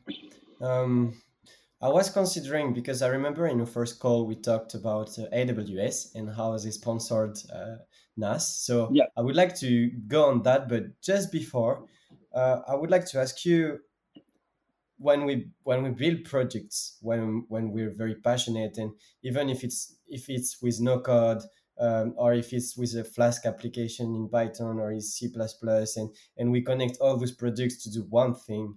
[0.62, 1.16] um,
[1.82, 6.14] I was considering because I remember in the first call we talked about uh, AWS
[6.14, 7.78] and how they sponsored uh,
[8.20, 8.42] NAAS.
[8.42, 11.86] So yeah I would like to go on that, but just before,
[12.36, 13.80] uh, I would like to ask you
[14.98, 18.92] when we when we build projects, when when we're very passionate, and
[19.24, 21.42] even if it's if it's with no code.
[21.80, 26.52] Um, or if it's with a Flask application in Python or in C++, and, and
[26.52, 28.76] we connect all those projects to do one thing,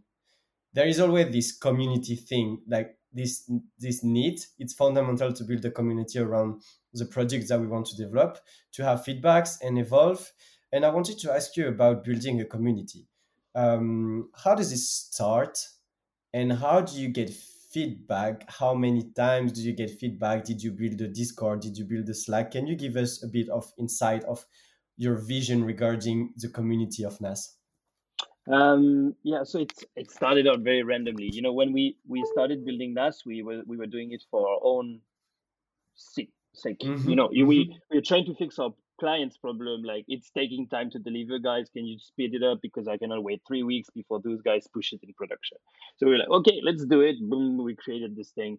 [0.72, 4.40] there is always this community thing like this this need.
[4.58, 8.38] It's fundamental to build a community around the projects that we want to develop
[8.72, 10.30] to have feedbacks and evolve.
[10.72, 13.06] And i wanted to ask you about building a community.
[13.54, 15.58] Um, how does it start?
[16.32, 17.30] And how do you get
[17.74, 21.84] feedback how many times do you get feedback did you build a discord did you
[21.84, 24.46] build a slack can you give us a bit of insight of
[24.96, 27.42] your vision regarding the community of naas
[28.46, 31.30] Um, yeah, so it's it started out very randomly.
[31.32, 34.46] You know, when we we started building NAAS, we were we were doing it for
[34.48, 35.00] our own
[35.94, 36.32] sake.
[36.54, 36.84] sake.
[37.04, 39.82] You mm-hmm, know, you- mm-hmm, we we are trying to fix our client's problem.
[39.82, 41.68] Like it's taking time to deliver, guys.
[41.72, 44.92] Can you speed it up because I cannot wait three weeks before those guys push
[44.92, 45.58] it in production.
[45.96, 47.16] So we're like, okay, let's do it.
[47.20, 48.58] Boom, we created this thing.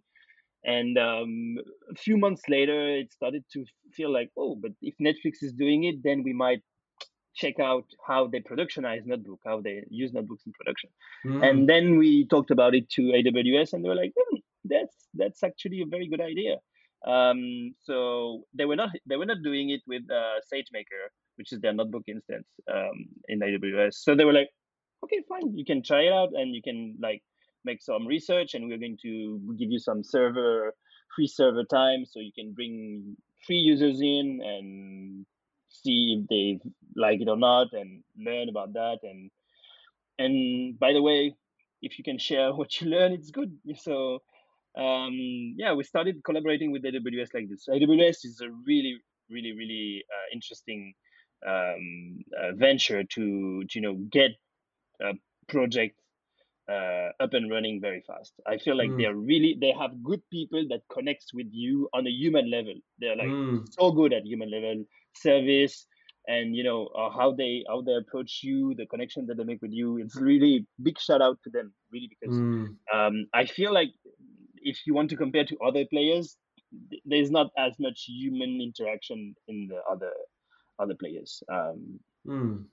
[0.63, 1.57] And um,
[1.91, 5.83] a few months later, it started to feel like, oh, but if Netflix is doing
[5.83, 6.61] it, then we might
[7.35, 10.89] check out how they productionize notebook, how they use notebooks in production.
[11.25, 14.95] mm-hmm, And then we talked about it to AWS, and they were like, hmm, "That's
[15.13, 16.57] that's actually a very good idea."
[17.05, 21.59] Um, so they were not they were not doing it with uh, SageMaker, which is
[21.61, 23.95] their notebook instance um, in AWS.
[23.95, 24.49] So they were like,
[25.03, 27.21] "Okay, fine, you can try it out, and you can like
[27.63, 30.73] make some research, and we're going to give you some server
[31.15, 33.15] free server time, so you can bring
[33.45, 35.25] free users in and
[35.69, 36.59] see if they
[36.95, 38.97] like it or not, and learn about that.
[39.03, 39.29] And
[40.17, 41.35] and by the way,
[41.83, 43.55] if you can share what you learn, it's good.
[43.75, 44.23] So
[44.77, 45.13] um,
[45.57, 47.67] yeah, we started collaborating with AWS like this.
[47.69, 48.97] AWS is a really,
[49.29, 50.93] really, really uh, interesting
[51.47, 54.31] um, uh, venture to, to, you know get
[55.01, 55.13] a
[55.47, 55.99] project
[56.69, 58.33] uh, up and running very fast.
[58.47, 58.97] I feel like Mm.
[58.97, 62.73] they're really they have good people that connects with you on a human level.
[62.99, 63.65] They're like Mm.
[63.71, 64.85] so good at human level
[65.15, 65.87] service
[66.27, 69.61] and you know uh, how they how they approach you, the connection that they make
[69.61, 69.97] with you.
[69.97, 72.77] It's really big shout out to them, really, because Mm.
[72.93, 73.89] um, I feel like
[74.65, 76.37] if you want to compare to other players,
[77.05, 80.11] there's not as much human interaction in the other
[80.79, 81.41] other players.
[81.51, 82.65] Um, Mm.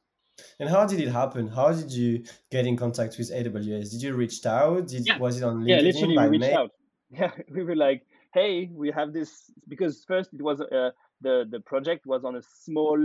[0.59, 1.47] And how did it happen?
[1.47, 3.91] How did you get in contact with AWS?
[3.93, 4.89] Did you reach out?
[4.89, 5.19] Did Yeah.
[5.19, 5.69] was it on LinkedIn?
[5.69, 6.61] yeah, literally, by we reached mail?
[6.61, 6.71] out.
[7.21, 9.31] Yeah, we were like, hey, we have this
[9.69, 12.99] because first it was uh, the the project was on a small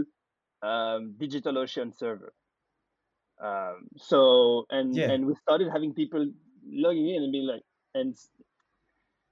[0.63, 2.32] um, DigitalOcean server.
[3.43, 5.12] Um, so and Yeah.
[5.12, 6.32] and we started having people
[6.65, 8.15] logging in and being like, and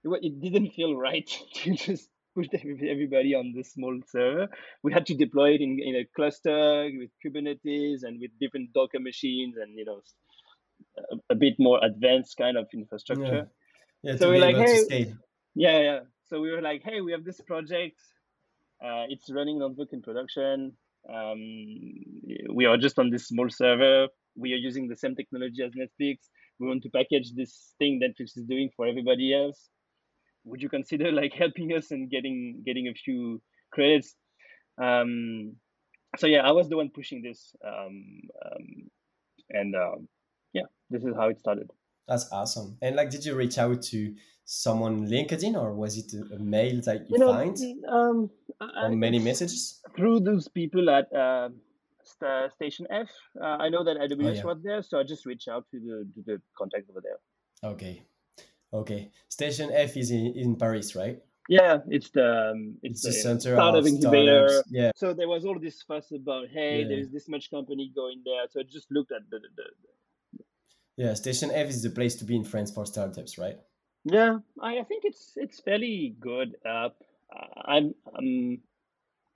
[0.06, 4.48] it, it didn't feel right to just put everybody on this small server.
[4.84, 9.00] We had to deploy it in, in a cluster with Kubernetes and with different Docker
[9.00, 10.02] machines and you know
[10.98, 13.48] a, a bit more advanced kind of infrastructure.
[14.04, 15.13] Yeah, So we're like, hey.
[15.56, 16.00] Yeah, yeah.
[16.30, 18.00] So we were like, hey, we have this project.
[18.84, 20.74] Uh, it's running notebook in production.
[21.08, 21.38] Um,
[22.54, 24.08] we are just on this small server.
[24.36, 26.18] We are using the same technology as Netflix.
[26.60, 29.70] We want to package this thing that Netflix is doing for everybody else.
[30.45, 34.15] Would you consider like helping us and getting getting a few credits?
[34.81, 35.55] Um,
[36.17, 38.65] so yeah, I was the one pushing this, um, um,
[39.49, 40.08] and um,
[40.53, 41.69] yeah, this is how it started.
[42.08, 42.77] That's awesome.
[42.81, 44.13] And like, did you reach out to
[44.45, 47.58] someone on LinkedIn or was it a, a mail that you, You know, find
[47.89, 48.29] um,
[48.62, 49.81] or I, many messages?
[49.97, 51.49] through those people at uh,
[52.03, 53.10] Sta- Station F.
[53.41, 54.43] Uh, I know that AWS Oh, yeah.
[54.43, 57.19] was there, so I just reached out to the to the contact over there.
[57.71, 58.03] Okay.
[58.75, 59.09] Okay.
[59.29, 61.19] Station F is in, in Paris, right?
[61.47, 64.47] Yeah, it's the um, It's it's, the center startup of incubator.
[64.49, 64.71] startups.
[64.71, 64.91] Yeah.
[64.95, 66.88] So there was all this fuss about, hey, Yeah.
[66.89, 68.43] there's this much company going there.
[68.49, 69.63] So I just looked at the, the,
[70.38, 70.43] the
[70.97, 71.13] Yeah.
[71.13, 73.57] Station F is the place to be in France for startups, right?
[74.05, 74.38] yeah.
[74.61, 76.49] I, I think it's it's fairly good.
[76.65, 76.89] Uh,
[77.73, 78.59] I'm um,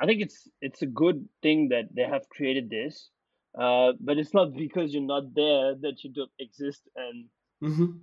[0.02, 3.10] I think it's it's a good thing that they have created this.
[3.58, 7.26] Uh, but it's not because you're not there that you don't exist and
[7.62, 7.98] Mm-hmm.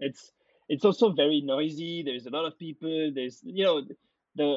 [0.00, 0.30] it's
[0.72, 3.76] it's also very noisy there's a lot of people there's you know
[4.40, 4.48] the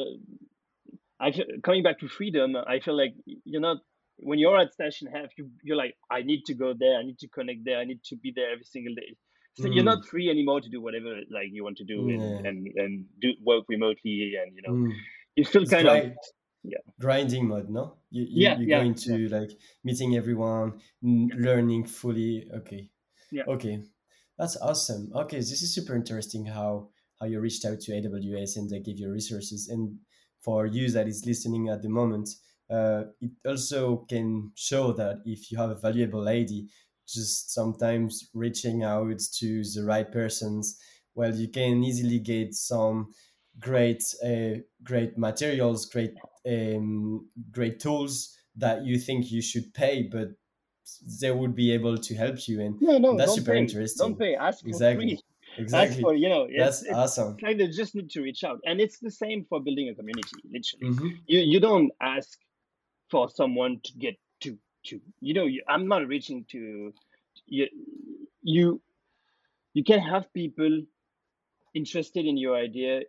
[1.20, 3.14] i feel, coming back to freedom i feel like
[3.52, 3.78] you're not
[4.30, 7.20] when you're at Station F you you're like i need to go there i need
[7.20, 9.12] to connect there i need to be there every single day
[9.56, 9.94] so you're Mm.
[9.94, 12.48] not free anymore to do whatever like you want to do and Yeah.
[12.50, 14.92] and, and do work remotely and you know Mm.
[15.36, 15.98] you feel It's kind of
[16.74, 16.78] yeah.
[17.00, 17.98] grinding mode, no?
[18.10, 19.52] You, you, Yeah, you yeah, go into like
[19.84, 22.50] meeting everyone, n- learning fully.
[22.60, 22.90] Okay.
[23.32, 23.44] Yeah.
[23.48, 23.76] Okay.
[24.38, 25.12] That's awesome.
[25.16, 28.98] Okay, this is super interesting how how you reached out to AWS and they give
[28.98, 29.70] you resources.
[29.70, 30.00] And
[30.42, 32.30] for you that is listening at the moment,
[32.70, 36.70] uh, it also can show that if you have a valuable ID,
[37.08, 40.78] just sometimes reaching out to the right persons,
[41.16, 43.14] well, you can easily get some
[43.60, 46.14] great uh, great materials, great
[46.48, 50.30] um, great tools that you think you should pay, but
[51.22, 52.62] they would be able to help you.
[52.62, 53.58] And no no That's super pay.
[53.60, 54.00] interesting.
[54.00, 55.08] don't pay ask for Exactly.
[55.08, 55.20] free
[55.58, 57.38] exactly, for you know that's it's awesome.
[57.42, 60.38] like they just need to reach out and it's the same for building a community
[60.52, 62.40] literally hmm you you don't ask
[63.12, 66.94] for someone to get to to you know you, i'm not reaching to
[67.48, 67.68] you
[68.42, 68.82] you
[69.74, 70.82] you can have people
[71.74, 73.02] interested in your idea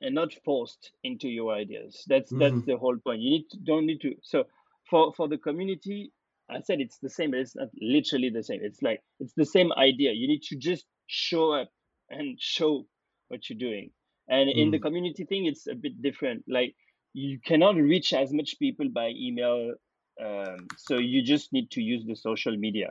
[0.00, 2.66] and not forced into your ideas that's that's Mhm.
[2.66, 4.44] the whole point you need to, don't need to so
[4.88, 6.12] for for the community
[6.50, 9.44] i said it's the same but it's not literally the same it's like it's the
[9.46, 11.70] same idea you need to just show up
[12.10, 12.86] and show
[13.28, 13.90] what you're doing
[14.28, 14.82] and in the Mm.
[14.82, 16.74] community thing it's a bit different like
[17.14, 19.74] you cannot reach as much people by email
[20.24, 22.90] um, so you just need to use the social media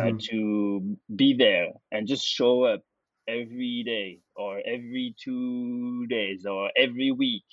[0.00, 0.20] uh, Mhm.
[0.30, 2.82] to be there and just show up
[3.28, 7.44] every day or every two days or every week.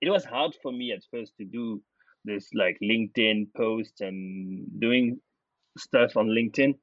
[0.00, 1.82] It was hard for me at first to do
[2.24, 5.20] this like LinkedIn posts and doing
[5.78, 6.74] stuff on LinkedIn,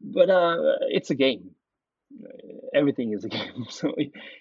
[0.00, 0.56] but uh,
[0.88, 1.50] it's a game.
[2.74, 3.94] Everything is a game, so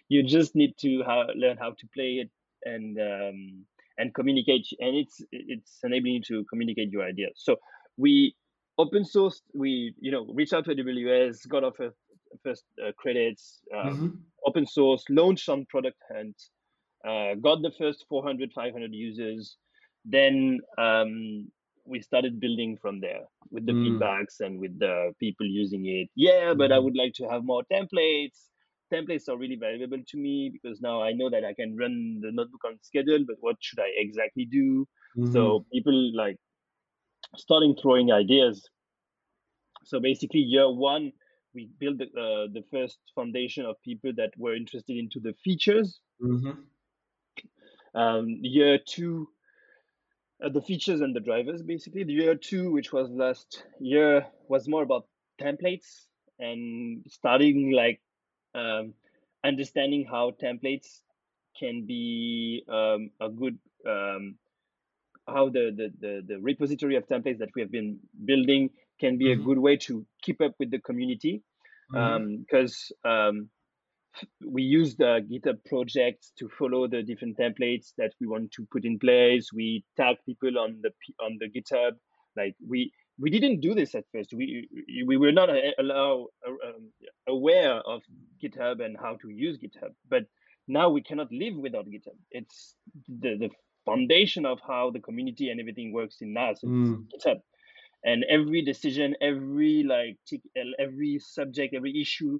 [0.08, 2.30] you just need to how, learn how to play it
[2.64, 3.66] and um,
[3.98, 4.68] and communicate.
[4.80, 7.34] And it's it's enabling you to communicate your ideas.
[7.36, 7.58] So
[7.98, 8.36] we
[8.78, 11.98] open sourced we you know reached out to aws got our first,
[12.44, 14.18] first uh, credits um, Mhm.
[14.46, 16.36] open source, launched on Product Hunt,
[17.08, 19.58] uh, got the first 400, 500 users.
[20.06, 21.50] Then um,
[21.86, 23.22] we started building from there
[23.52, 24.00] with the mm.
[24.00, 26.10] feedbacks and with the people using it.
[26.16, 26.86] Yeah, but I mm-hmm.
[26.86, 28.48] would like to have more templates.
[28.94, 32.32] Templates are really valuable to me because now I know that I can run the
[32.32, 34.88] notebook on schedule, but what should I exactly do?
[35.18, 35.32] Mm-hmm.
[35.32, 36.38] So people like
[37.38, 38.68] starting throwing ideas.
[39.84, 41.12] So basically, year one,
[41.54, 46.00] we built the, uh, the first foundation of people that were interested into the features.
[46.22, 46.62] Mm-hmm.
[47.96, 49.30] Um, year two,
[50.44, 52.04] uh, the features and the drivers basically.
[52.04, 55.08] The year two, which was last year, was more about
[55.42, 56.06] templates
[56.40, 58.02] and starting like
[58.56, 58.94] um,
[59.44, 61.02] understanding how templates
[61.58, 64.36] can be um, a good um,
[65.28, 68.70] how the, the, the the repository of templates that we have been building
[69.00, 69.42] can be mm-hmm.
[69.42, 71.42] a good way to keep up with the community
[71.92, 73.40] because mm-hmm.
[74.46, 78.86] We use the GitHub project to follow the different templates that we want to put
[78.86, 79.52] in place.
[79.54, 80.92] We tag people on the
[81.24, 81.92] on the GitHub.
[82.36, 84.34] Like we we didn't do this at first.
[84.34, 84.68] We
[85.06, 86.92] we were not allow um,
[87.28, 88.02] aware of
[88.44, 89.94] GitHub and how to use GitHub.
[90.10, 90.24] But
[90.68, 92.18] now we cannot live without GitHub.
[92.32, 92.76] It's
[93.08, 93.50] the, the
[93.86, 96.64] foundation of how the community and everything works in NAAS.
[96.64, 97.06] Mm.
[97.14, 97.40] GitHub,
[98.04, 100.18] and every decision, every like
[100.80, 102.40] every subject, every issue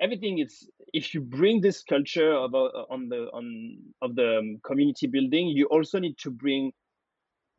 [0.00, 4.60] everything is if you bring this culture of uh, on the on of the um,
[4.64, 6.72] community building you also need to bring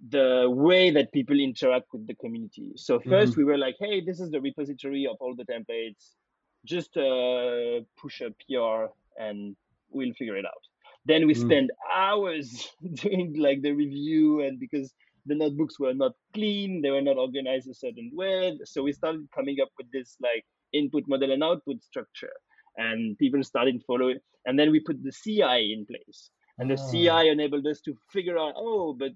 [0.09, 3.39] the way that people interact with the community so 1st mm-hmm.
[3.39, 6.15] we were like hey this is the repository of all the templates
[6.65, 9.55] just uh, push a pr and
[9.91, 10.63] we'll figure it out
[11.05, 11.41] then we mm.
[11.41, 14.93] spend hours doing like the review and because
[15.25, 19.27] the notebooks were not clean they were not organized a certain way so we started
[19.35, 22.33] coming up with this like input model and output structure
[22.77, 26.91] and people started following and then we put the ci in place and the oh.
[26.91, 29.11] ci enabled us to figure out oh but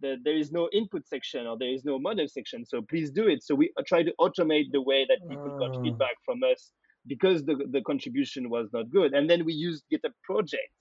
[0.00, 3.26] the, there is no input section or there is no model section so please do
[3.26, 5.58] it so we try to automate the way that people oh.
[5.58, 5.82] got ah.
[5.82, 6.72] feedback from us
[7.06, 10.72] because the, the contribution was not good and then we used github project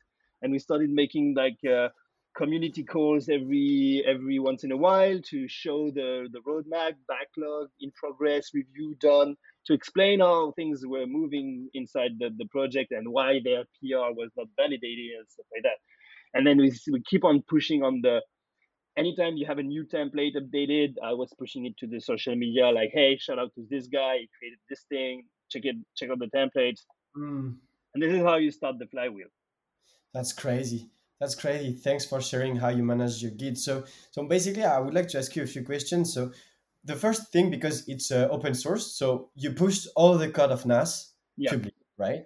[0.41, 1.87] and we started making like uh,
[2.37, 7.91] community calls every every once in a while to show the the roadmap backlog in
[7.91, 9.35] progress review done
[9.65, 14.29] to explain how things were moving inside the, the project and why their PR was
[14.37, 15.79] not validated and stuff like that.
[16.33, 18.21] And then we, we keep on pushing on the
[18.97, 22.69] anytime you have a new template updated, I was pushing it to the social media
[22.69, 26.19] like, hey, shout out to this guy, he created this thing, check it, check out
[26.19, 26.81] the templates.
[27.17, 27.55] Mm.
[27.93, 29.27] And this is how you start the flywheel.
[30.13, 30.89] That's crazy.
[31.19, 31.73] That's crazy.
[31.73, 33.57] Thanks for sharing how you manage your Git.
[33.57, 36.13] So, so basically, I would like to ask you a few questions.
[36.13, 36.31] So,
[36.83, 40.63] the first thing because it's uh, open source, so you push all the code of
[40.63, 41.51] NAAS yeah.
[41.51, 42.23] public, right?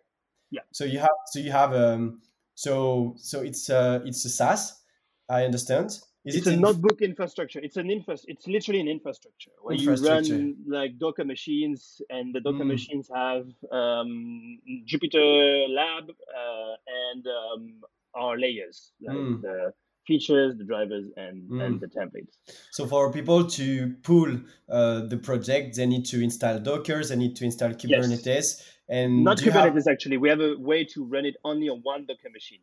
[0.51, 0.61] Yeah.
[0.71, 2.21] So you have so you have um
[2.55, 4.83] so so it's uh it's a SaaS,
[5.29, 5.97] I understand.
[6.23, 7.59] Is it's it a notebook infrastructure.
[7.63, 8.15] It's an infra.
[8.27, 10.35] It's literally an infrastructure where infrastructure.
[10.35, 12.67] you run like Docker machines, and the Docker mm.
[12.67, 16.75] machines have um, Jupyter Lab uh,
[17.11, 17.81] and um,
[18.15, 19.41] our layers, like mm.
[19.41, 19.73] the
[20.07, 21.63] features, the drivers, and, mm.
[21.63, 22.33] and the templates.
[22.71, 24.39] So for people to pull
[24.69, 28.63] uh, the project, they need to install Docker, they need to install Kubernetes, yes.
[28.89, 29.87] and not Kubernetes have...
[29.87, 30.17] actually.
[30.17, 32.59] We have a way to run it only on one Docker machine.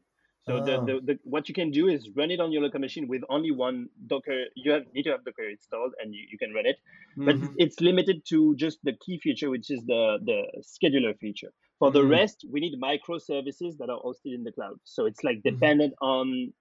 [0.47, 0.85] So the, ah.
[0.85, 3.51] the, the, what you can do is run it on your local machine with only
[3.51, 4.45] one Docker.
[4.55, 6.77] You have, need to have Docker installed and you, you can run it,
[7.19, 7.25] mm-hmm.
[7.27, 11.53] but it's limited to just the key feature, which is the the scheduler feature.
[11.79, 14.81] For the rest, we need microservices that are hosted in the cloud.
[14.85, 15.55] So it's like mm-hmm.
[15.55, 16.05] dependent mm-hmm.
[16.05, 16.53] on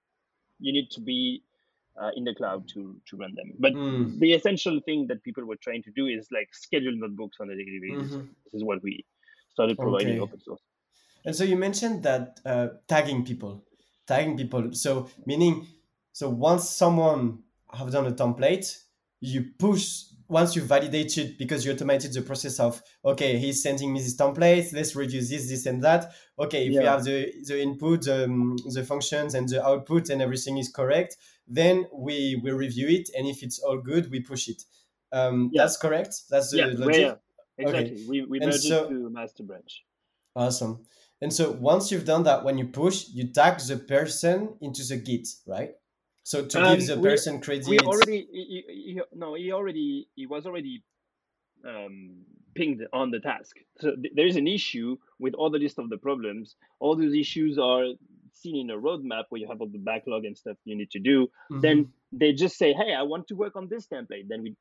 [0.60, 1.42] you need to be
[2.00, 3.52] uh, in the cloud to to run them.
[3.58, 4.18] But mm.
[4.18, 7.56] the essential thing that people were trying to do is like schedule notebooks on a
[7.56, 8.12] daily basis.
[8.12, 8.26] Mm-hmm.
[8.44, 9.04] This is what we
[9.52, 10.20] started providing okay.
[10.20, 10.60] open source.
[11.24, 13.64] And so you mentioned that uh, tagging people,
[14.06, 14.72] tagging people.
[14.72, 15.66] So meaning,
[16.12, 17.40] so once someone
[17.72, 18.80] have done a template,
[19.20, 23.92] you push once you validate it because you automated the process of okay he's sending
[23.92, 26.12] me this template let's reduce this this and that.
[26.38, 26.80] Okay if yeah.
[26.80, 31.16] we have the the input um, the functions and the output and everything is correct
[31.46, 34.62] then we we review it and if it's all good we push it.
[35.10, 35.62] Um, yeah.
[35.62, 36.14] that's correct?
[36.28, 37.00] That's the yeah, logic?
[37.00, 37.14] yeah,
[37.56, 37.92] exactly.
[37.92, 38.04] Okay.
[38.06, 39.84] we, we merge so, it to master branch.
[40.36, 40.84] Awesome.
[41.22, 44.96] And so once you've done that when you push you tag the person into the
[44.96, 45.72] git right
[46.30, 50.08] so to um, give the person we, credit, we already he, he, no, he already
[50.14, 50.74] he was already
[51.70, 51.94] um,
[52.54, 53.54] pinged on the task.
[53.80, 56.54] So th- there is an issue with all the list of the problems.
[56.80, 57.84] All those issues are
[58.40, 61.00] seen in a roadmap where you have all the backlog and stuff you need to
[61.00, 61.16] do.
[61.26, 61.60] Mm-hmm.
[61.64, 61.76] Then
[62.12, 64.54] they just say, "Hey, I want to work on this template." Then we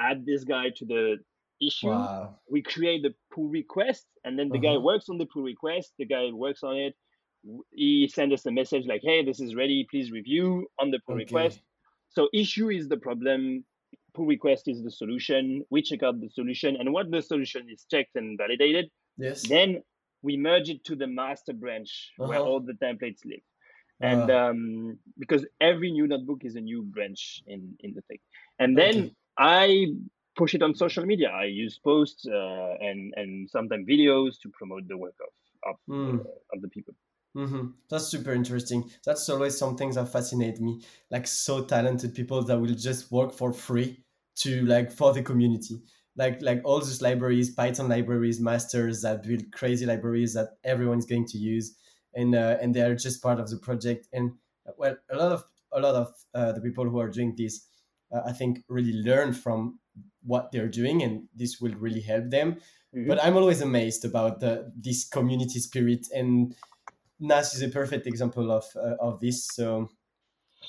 [0.00, 1.16] add this guy to the
[1.60, 1.88] issue.
[1.88, 2.36] Wow.
[2.50, 4.90] We create the pull request, and then the guy Uh-huh.
[4.90, 5.92] works on the pull request.
[5.98, 6.94] The guy works on it.
[7.72, 9.86] He sends us a message like, "Hey, this is ready.
[9.90, 11.24] Please review on the pull Okay.
[11.24, 11.60] request."
[12.10, 13.64] So issue is the problem.
[14.14, 15.64] Pull request is the solution.
[15.70, 19.48] We check out the solution, and what the solution is checked and validated, Yes.
[19.48, 19.82] then
[20.22, 22.48] we merge it to the master branch where Uh-huh.
[22.48, 23.42] all the templates live.
[24.00, 28.18] And Uh, um, because every new notebook is a new branch in, in the thing.
[28.58, 29.14] And then Okay.
[29.38, 29.94] I
[30.36, 31.30] push it on social media.
[31.30, 35.32] I use posts uh, and, and sometimes videos to promote the work of,
[35.70, 36.20] of, Mm.
[36.20, 36.94] uh, of the people.
[37.34, 38.90] Hmm That's super interesting.
[39.04, 40.82] That's always some things that fascinate me.
[41.10, 44.04] Like so talented people that will just work for free
[44.36, 45.80] to like for the community.
[46.14, 51.06] Like like all these libraries, Python libraries, masters that build crazy libraries that everyone is
[51.06, 51.74] going to use,
[52.14, 54.08] and uh, and they are just part of the project.
[54.12, 54.32] And
[54.76, 57.66] well, a lot of a lot of uh, the people who are doing this,
[58.12, 59.80] uh, I think, really learn from
[60.22, 62.60] what they're doing, and this will really help them
[62.94, 63.06] Mhm.
[63.08, 66.54] but I'm always amazed about the, this community spirit, and
[67.22, 69.46] NAAS is a perfect example of uh, of this.
[69.46, 69.88] So,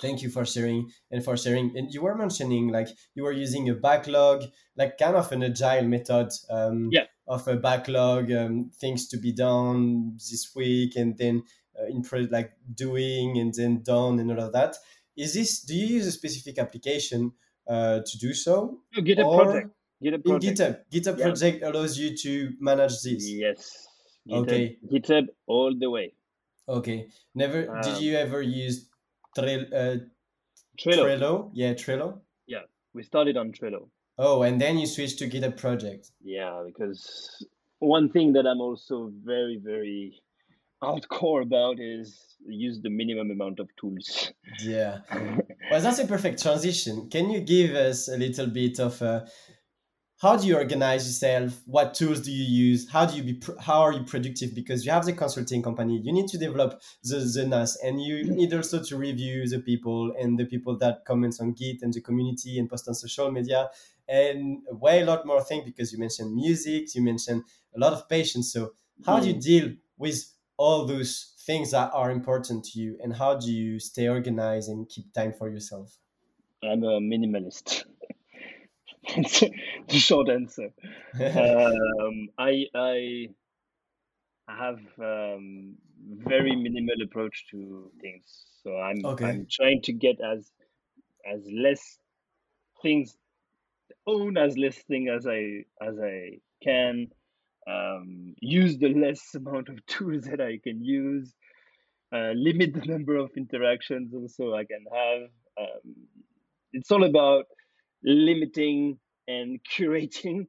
[0.01, 1.75] thank you for sharing and for sharing.
[1.77, 4.43] And you were mentioning like you were using a backlog,
[4.77, 6.29] like kind of an agile method.
[6.49, 7.07] Um, Yeah.
[7.25, 11.43] Of a backlog, um, things to be done this week, and then
[11.79, 14.75] uh, in pro- like doing and then done and all of that.
[15.15, 15.61] Is this?
[15.63, 17.31] Do you use a specific application
[17.65, 18.79] uh, to do so?
[18.93, 19.69] No, GitHub Or- project.
[20.03, 20.59] GitHub In project.
[20.59, 21.23] GitHub, GitHub Yeah.
[21.25, 23.23] project allows you to manage this.
[23.29, 23.87] Yes.
[24.27, 24.77] GitHub, Okay.
[24.91, 26.13] GitHub all the way.
[26.67, 27.09] Okay.
[27.35, 27.61] Never.
[27.81, 28.89] did Um, you ever use
[29.37, 29.65] Trello?
[29.73, 29.97] Uh,
[30.79, 31.03] Trello.
[31.05, 31.51] Trello?
[31.53, 32.19] Yeah, Trello.
[32.47, 33.89] Yeah, we started on Trello.
[34.17, 36.11] Oh, and then you switched to GitHub project.
[36.23, 37.45] Yeah, because
[37.79, 40.21] one thing that I'm also very, very
[40.83, 44.31] hardcore about is use the minimum amount of tools.
[44.63, 44.99] Yeah.
[45.71, 47.09] Well, that's a perfect transition.
[47.09, 49.21] Can you give us a little bit of uh,
[50.23, 51.61] how do you organize yourself?
[51.65, 52.89] What tools do you use?
[52.89, 53.33] How do you be?
[53.33, 54.55] Pr- how are you productive?
[54.55, 58.23] Because you have the consulting company, you need to develop the the NAAS, and you
[58.23, 61.99] need also to review the people and the people that comments on Git and the
[61.99, 63.69] community and post on social media,
[64.07, 67.43] and a way a lot more things because you mentioned music, you mentioned
[67.75, 68.53] a lot of patience.
[68.53, 68.71] So
[69.05, 69.49] how do you hmm.
[69.51, 70.23] deal with
[70.55, 74.87] all those things that are important to you, and how do you stay organized and
[74.87, 75.97] keep time for yourself?
[76.63, 77.83] I'm a minimalist.
[79.07, 79.39] That's
[79.87, 80.69] the short answer.
[81.35, 83.27] Um, I I
[84.47, 88.23] have um, very minimal approach to things.
[88.63, 89.23] So I'm Okay.
[89.23, 90.51] I'm trying to get as
[91.25, 91.99] as less
[92.81, 93.17] things
[94.07, 97.07] own as less thing as I as I can.
[97.67, 101.33] Um, use the less amount of tools that I can use.
[102.13, 105.21] Uh, limit the number of interactions also I can have.
[105.59, 106.07] Um,
[106.73, 107.45] it's all about
[108.03, 110.47] limiting and curating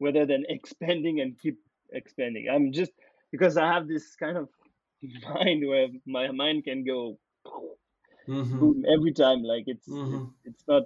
[0.00, 1.58] rather than expanding and keep
[1.92, 2.48] expanding.
[2.50, 2.92] I'm just
[3.32, 4.48] because I have this kind of
[5.34, 7.18] mind where my mind can go
[8.26, 9.42] Mhm, boom every time.
[9.42, 10.34] Like it's mhm.
[10.44, 10.84] it's not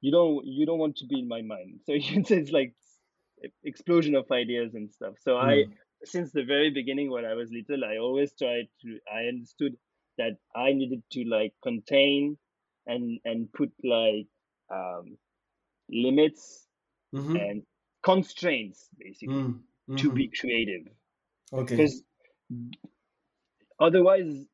[0.00, 1.80] you don't you don't want to be in my mind.
[1.86, 2.74] So it's, it's like
[3.64, 5.14] explosion of ideas and stuff.
[5.20, 5.76] So I Mm.
[6.04, 9.76] since the very beginning when I was little, I always tried to I understood
[10.18, 12.38] that I needed to like contain
[12.86, 14.28] and and put like
[14.72, 15.18] um,
[15.90, 16.68] limits
[17.12, 17.62] Mhm, and
[18.02, 19.56] constraints basically
[19.88, 20.86] mm, to be creative.
[21.52, 21.78] Okay.
[21.78, 22.02] because
[23.80, 24.46] otherwise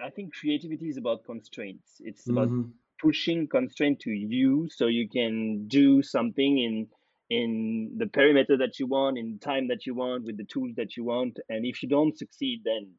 [0.00, 1.96] i think creativity is about constraints.
[2.00, 6.88] It's about Mhm, pushing constraint to you so you can do something in
[7.30, 10.96] in the perimeter that you want in time that you want with the tools that
[10.96, 11.38] you want.
[11.48, 12.94] And if you don't succeed then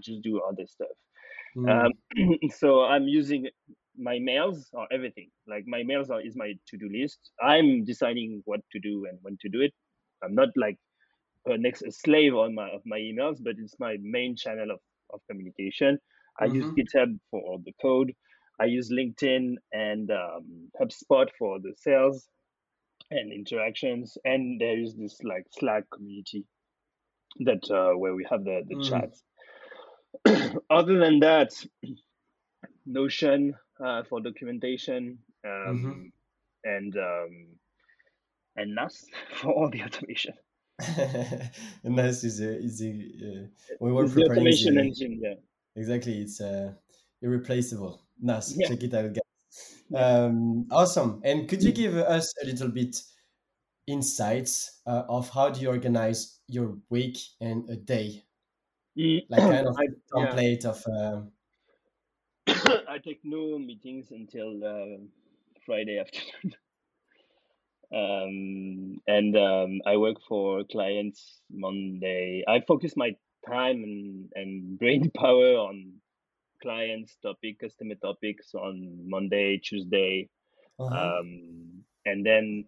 [0.00, 0.96] just do other stuff.
[1.56, 3.48] Mm, um, so i'm using
[3.98, 5.30] my mails are everything.
[5.46, 7.32] Like my mails are is my to-do list.
[7.42, 9.74] I'm deciding what to do and when to do it.
[10.22, 10.78] I'm not like
[11.46, 14.80] a next a slave on my of my emails but it's my main channel of,
[15.12, 15.98] of communication.
[16.40, 16.78] I use Mhm.
[16.78, 18.12] github for all the code.
[18.60, 22.28] I use linkedin and um, hubspot for the sales
[23.10, 24.18] and interactions.
[24.24, 26.46] And there is this like slack community
[27.40, 28.80] that uh, where we have the the Mm.
[28.80, 29.22] chats.
[30.70, 31.50] Other than that
[32.86, 36.12] notion uh, for documentation um, Mhm.
[36.64, 37.58] and um,
[38.56, 39.04] and naas
[39.36, 40.34] for all the automation.
[40.78, 41.50] And
[41.96, 43.46] NAAS is a, is a uh,
[43.80, 45.34] we were It's the automation the, engine yeah.
[45.76, 46.74] Exactly it's uh,
[47.22, 48.06] irreplaceable.
[48.22, 48.68] NAAS Yeah.
[48.68, 49.22] check it out guys.
[49.94, 51.20] Um, awesome.
[51.24, 53.02] And could you give us a little bit
[53.86, 58.24] insights uh, of how do you organize your week and a day?
[58.96, 60.34] Mm, like kind of I, yeah.
[60.34, 61.22] template of uh,
[62.88, 64.98] I take no meetings until uh,
[65.64, 66.56] Friday afternoon.
[67.94, 72.44] um, and um, I work for clients Monday.
[72.48, 73.14] I focus my
[73.48, 75.94] time and, and brain power on
[76.62, 80.28] clients topic, customer topics on Monday, Tuesday,
[80.78, 81.20] uh-huh.
[81.20, 82.64] um, and then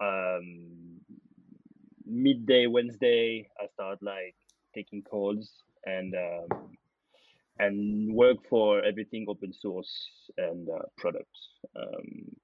[0.00, 1.00] um,
[2.06, 4.34] midday Wednesday I start like
[4.74, 5.50] taking calls
[5.84, 6.76] and um,
[7.58, 11.40] and work for everything open source and uh, products.
[11.76, 12.36] Um,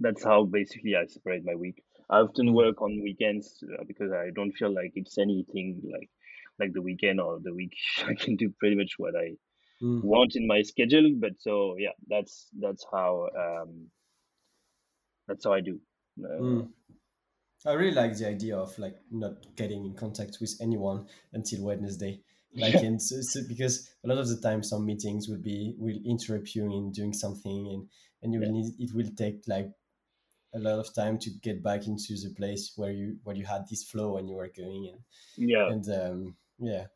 [0.00, 1.82] that's how basically I separate my week.
[2.10, 6.08] I often work on weekends uh, because I don't feel like it's anything like
[6.58, 7.74] like the weekend or the week.
[8.06, 9.34] I can do pretty much what I
[9.82, 10.02] mm.
[10.02, 11.14] want in my schedule.
[11.18, 13.88] But so yeah, that's that's how um,
[15.26, 15.78] that's how I do.
[16.22, 16.68] Uh, mm.
[17.66, 22.20] I really like the idea of like not getting in contact with anyone until Wednesday.
[22.54, 25.98] Like, and so, so because a lot of the time some meetings will be will
[26.04, 27.88] interrupt you in doing something, and
[28.22, 29.70] and you will need it will take like
[30.54, 33.68] a lot of time to get back into the place where you where you had
[33.68, 35.68] this flow and you were going and yeah.
[35.68, 36.86] And um, yeah.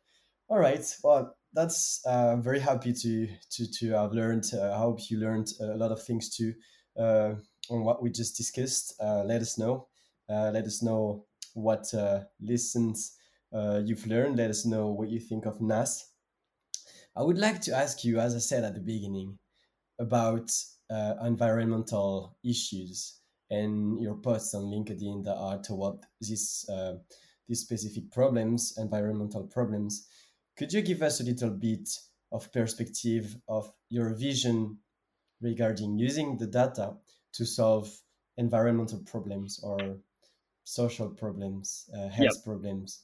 [0.49, 0.83] All right.
[1.03, 5.47] Well that's uh, very happy to to to have learned uh, i hope you learned
[5.61, 6.51] a lot of things too
[6.97, 7.35] uh,
[7.69, 8.93] on what we just discussed.
[9.01, 9.87] Uh, let us know.
[10.29, 12.21] Uh, let us know what uh,
[13.53, 16.03] lessons you've learned let us know what you think of naas
[17.15, 19.37] i would like to ask you as i said at the beginning
[19.99, 20.51] about
[21.21, 26.95] environmental issues and your posts on LinkedIn that are toward this uh,
[27.47, 30.07] these specific problems, environmental problems.
[30.57, 31.89] Could you give us a little bit
[32.31, 34.77] of perspective of your vision
[35.41, 36.93] regarding using the data
[37.33, 37.91] to solve
[38.37, 39.97] environmental problems or
[40.63, 42.43] social problems, uh, health yep.
[42.43, 43.03] problems?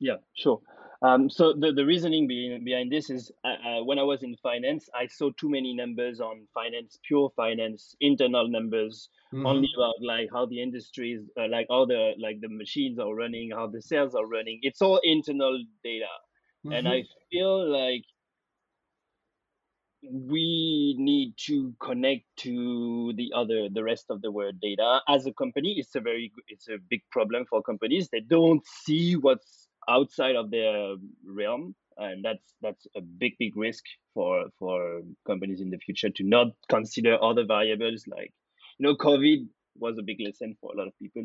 [0.00, 0.60] Yeah, sure.
[1.02, 4.36] Um, so the, the reasoning behind, behind this is uh, uh, when I was in
[4.42, 9.44] finance, I saw too many numbers on finance, pure finance, internal numbers, mm-hmm.
[9.44, 13.14] only about like how the industry is, uh, like all the like the machines are
[13.14, 14.60] running, how the sales are running.
[14.62, 16.06] It's all internal data,
[16.64, 16.72] mm-hmm.
[16.72, 18.04] and I feel like
[20.10, 25.32] we need to connect to the other the rest of the world data as a
[25.32, 30.36] company it's a very it's a big problem for companies they don't see what's outside
[30.36, 30.94] of their
[31.26, 36.24] realm and that's that's a big big risk for for companies in the future to
[36.24, 38.32] not consider other variables like
[38.78, 41.24] you know covid was a big lesson for a lot of people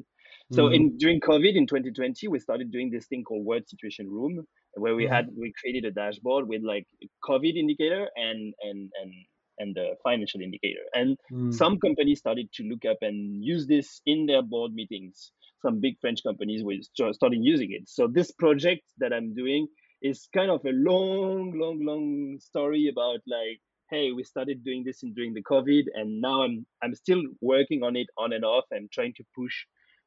[0.52, 0.74] so mm-hmm.
[0.74, 4.44] in during covid in 2020 we started doing this thing called world situation room
[4.74, 5.14] where we mm-hmm.
[5.14, 6.86] had we created a dashboard with like
[7.24, 9.14] covid indicator and and and
[9.60, 11.54] and the financial indicator and mm.
[11.54, 15.32] some companies started to look up and use this in their board meetings
[15.62, 16.76] some big French companies were
[17.12, 17.88] starting using it.
[17.88, 19.68] So this project that I'm doing
[20.02, 25.04] is kind of a long, long, long story about like, hey, we started doing this
[25.04, 28.66] in during the COVID, and now I'm I'm still working on it on and off
[28.72, 29.56] and trying to push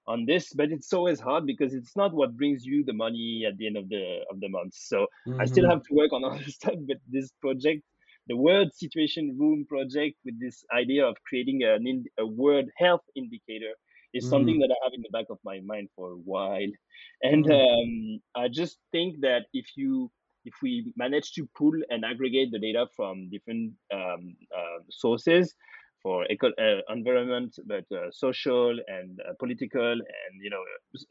[0.07, 3.57] on this, but it's always hard because it's not what brings you the money at
[3.57, 4.75] the end of the of the month.
[4.75, 5.41] So mm-hmm.
[5.41, 5.73] I still mm-hmm.
[5.73, 7.83] have to work on other stuff, but this project
[8.29, 13.73] the World Situation Room project with this idea of creating an a world health indicator
[14.15, 14.31] is mm.
[14.31, 16.73] something that I have in the back of my mind for a while.
[17.23, 17.53] And mm.
[17.53, 20.11] um, I just think that if you
[20.45, 25.55] if we manage to pull and aggregate the data from different um, uh, sources
[26.03, 30.63] for eco- uh, environment, but uh, social and uh, political, and you know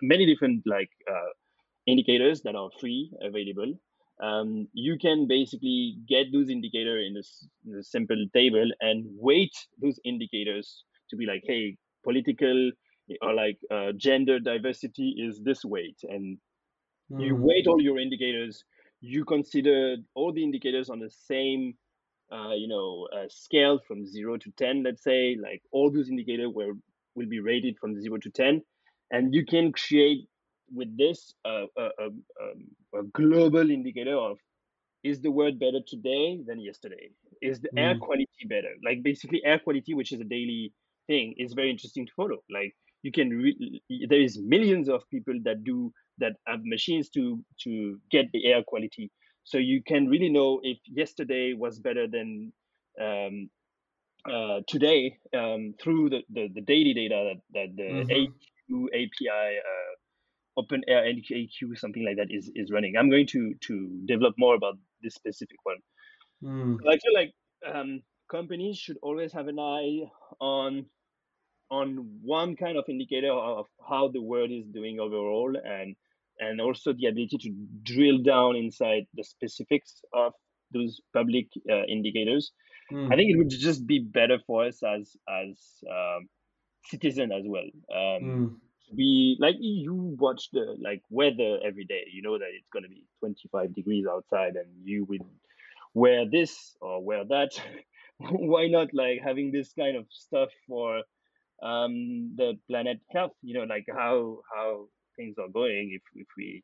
[0.02, 1.32] many different like uh,
[1.88, 3.74] indicators that are free available.
[4.22, 10.00] Um, you can basically get those indicators in in a simple table and weight those
[10.06, 12.72] indicators to be like, hey, political
[13.22, 15.98] or like uh, gender diversity is this weight.
[16.04, 16.38] And
[17.12, 17.26] mm.
[17.26, 18.64] you weight all your indicators
[19.02, 21.74] you consider all the indicators on the same
[22.32, 26.50] uh, you know uh, scale from 0 to 10 let's say like all those indicators
[26.54, 26.74] will
[27.16, 28.62] will be rated from 0 to 10
[29.10, 30.28] and you can create
[30.74, 32.64] with this uh, a, a, um,
[32.96, 34.38] a, global indicator of
[35.04, 37.10] is the world better today than yesterday?
[37.42, 37.80] Is the mm.
[37.80, 38.70] air quality better?
[38.86, 40.72] Like basically air quality which is a daily
[41.08, 42.38] thing is very interesting to follow.
[42.50, 47.44] Like you can re- there is millions of people that do that have machines to
[47.64, 49.12] to get the air quality
[49.44, 52.52] so you can really know if yesterday was better than
[53.02, 53.50] um,
[54.30, 58.74] uh, today um, through the, the, the, daily data that, that the mm-hmm.
[58.74, 62.96] AQ API uh, Open Air AQ something like that is is running.
[62.98, 65.78] I'm going to to develop more about this specific one.
[66.44, 66.78] Mm.
[66.88, 67.34] I feel like
[67.74, 70.02] um, companies should always have an eye
[70.40, 70.86] on
[71.72, 75.96] on one kind of indicator of how the world is doing overall and
[76.40, 77.52] and also the ability to
[77.84, 80.34] drill down inside the specifics of
[80.74, 82.52] those public uh, indicators
[82.92, 83.12] mm.
[83.12, 85.58] i think it would just be better for us as as
[85.90, 86.28] um,
[86.86, 87.70] citizen as well.
[87.94, 88.56] Um, mm.
[88.96, 92.04] We like you watch the like weather every day.
[92.12, 95.26] You know that it's gonna be 25 degrees outside, and you will
[95.94, 97.52] wear this or wear that.
[98.18, 101.04] Why not like having this kind of stuff for
[101.62, 103.34] um, the planet health?
[103.42, 104.86] You know, like how how
[105.16, 105.92] things are going.
[105.94, 106.64] If if we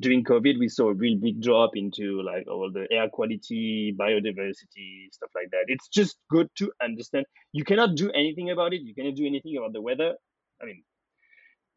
[0.00, 5.12] during COVID, we saw a real big drop into like all the air quality, biodiversity,
[5.12, 5.64] stuff like that.
[5.66, 7.26] It's just good to understand.
[7.52, 8.82] You cannot do anything about it.
[8.82, 10.14] You cannot do anything about the weather.
[10.62, 10.82] I mean,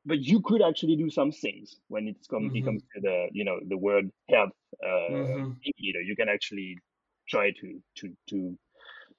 [0.05, 2.65] but you could actually do some things when it's come mm-hmm.
[2.65, 4.51] comes to the you know the word health
[4.83, 5.51] uh, mm-hmm.
[5.63, 6.01] indicator.
[6.01, 6.77] You can actually
[7.29, 8.57] try to to to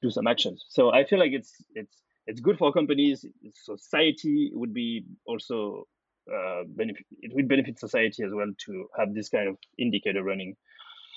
[0.03, 0.65] do some actions.
[0.69, 3.25] So I feel like it's it's it's good for companies.
[3.53, 5.87] Society would be also
[6.33, 10.55] uh, benefit it would benefit society as well to have this kind of indicator running.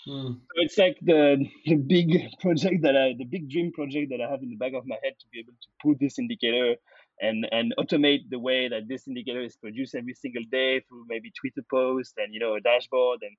[0.08, 0.36] Mm.
[0.36, 4.30] So it's like the, the big project that I the big dream project that I
[4.30, 6.76] have in the back of my head to be able to put this indicator
[7.22, 11.32] and and automate the way that this indicator is produced every single day through maybe
[11.40, 13.36] Twitter post and you know a dashboard and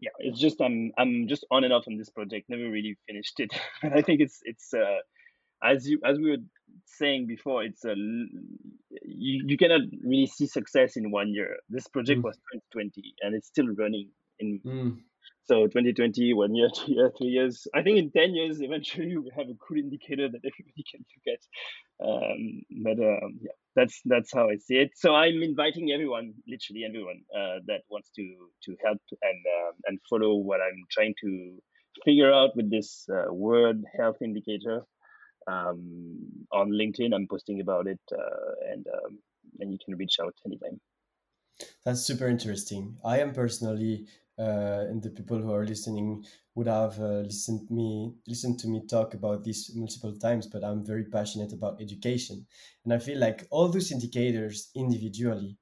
[0.00, 3.38] yeah it's just I'm I'm just on and off on this project never really finished
[3.38, 3.50] it
[3.82, 4.98] but I think it's it's uh,
[5.62, 6.42] as you as we were
[6.84, 11.56] saying before, it's a you, you cannot really see success in one year.
[11.68, 12.24] This project mm.
[12.24, 12.36] was
[12.72, 14.96] 2020 and it's still running in mm.
[15.44, 17.66] so 2020, one year, two years, three years.
[17.74, 21.34] I think in 10 years, eventually we have a cool indicator that everybody can look
[21.34, 21.42] at.
[22.00, 24.92] Um, but um, yeah, that's that's how I see it.
[24.94, 28.22] So I'm inviting everyone, literally everyone, uh, that wants to
[28.64, 31.58] to help and uh, and follow what I'm trying to
[32.04, 34.84] figure out with this uh, word health indicator
[35.48, 37.14] um, on LinkedIn.
[37.14, 39.18] I'm posting about it, uh, and um,
[39.60, 40.80] and you can reach out anytime.
[41.84, 42.96] That's super interesting.
[43.04, 44.06] I am personally,
[44.38, 46.24] uh, and the people who are listening
[46.54, 50.46] would have uh, listened me listened to me talk about this multiple times.
[50.46, 52.46] But I'm very passionate about education,
[52.84, 55.56] and I feel like all those indicators individually,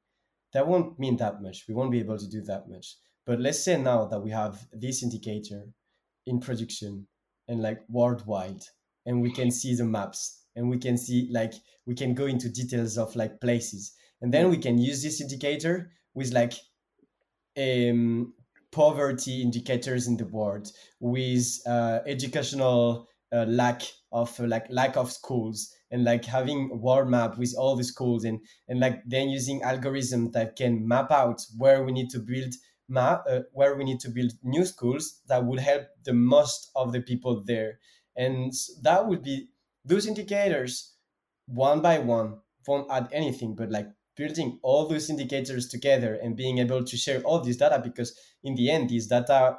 [0.52, 1.64] that won't mean that much.
[1.68, 2.96] We won't be able to do that much.
[3.24, 5.64] But let's say now that we have this indicator
[6.26, 7.06] in production
[7.48, 8.62] and like worldwide
[9.06, 11.54] and we can see the maps and we can see like
[11.86, 13.92] we can go into details of like places.
[14.20, 16.54] And then we can use this indicator with like
[17.56, 18.34] um,
[18.72, 23.82] poverty indicators in the world with uh, educational uh, lack
[24.12, 27.84] of uh, like lack of schools and like having a world map with all the
[27.84, 32.18] schools and and like then using algorithm that can map out where we need to
[32.18, 32.54] build
[32.88, 36.92] map uh, where we need to build new schools that would help the most of
[36.92, 37.78] the people there
[38.16, 38.52] and
[38.82, 39.48] that would be
[39.84, 40.94] those indicators
[41.46, 46.58] one by one won't add anything, but like building all those indicators together and being
[46.58, 49.58] able to share all this data because in the end, these data,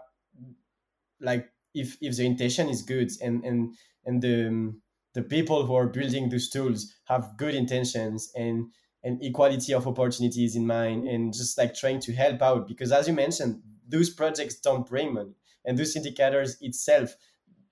[1.22, 3.74] like if, if the intention is good and, and,
[4.06, 4.82] and the, um,
[5.14, 8.66] the people who are building those tools have good intentions and,
[9.04, 13.08] and equality of opportunities in mind and just like trying to help out because as
[13.08, 15.34] you mentioned those projects don't bring money.
[15.66, 17.16] And those indicators itself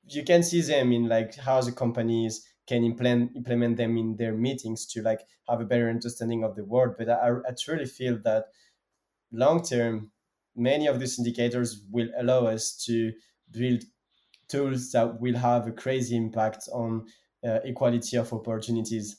[0.08, 4.34] you can see them in like how the companies can implement implement them in their
[4.34, 6.96] meetings to like have a better understanding of the world.
[6.98, 8.46] But I, I truly feel that
[9.32, 10.12] long term,
[10.56, 13.14] many of these indicators will allow us to
[13.52, 13.84] build
[14.48, 17.06] tools that will have a crazy impact on
[17.46, 19.18] uh, equality of opportunities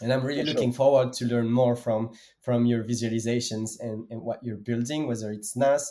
[0.00, 2.10] and i'm really looking forward to learn more from
[2.40, 5.86] from your visualizations and, and what you're building whether it's naas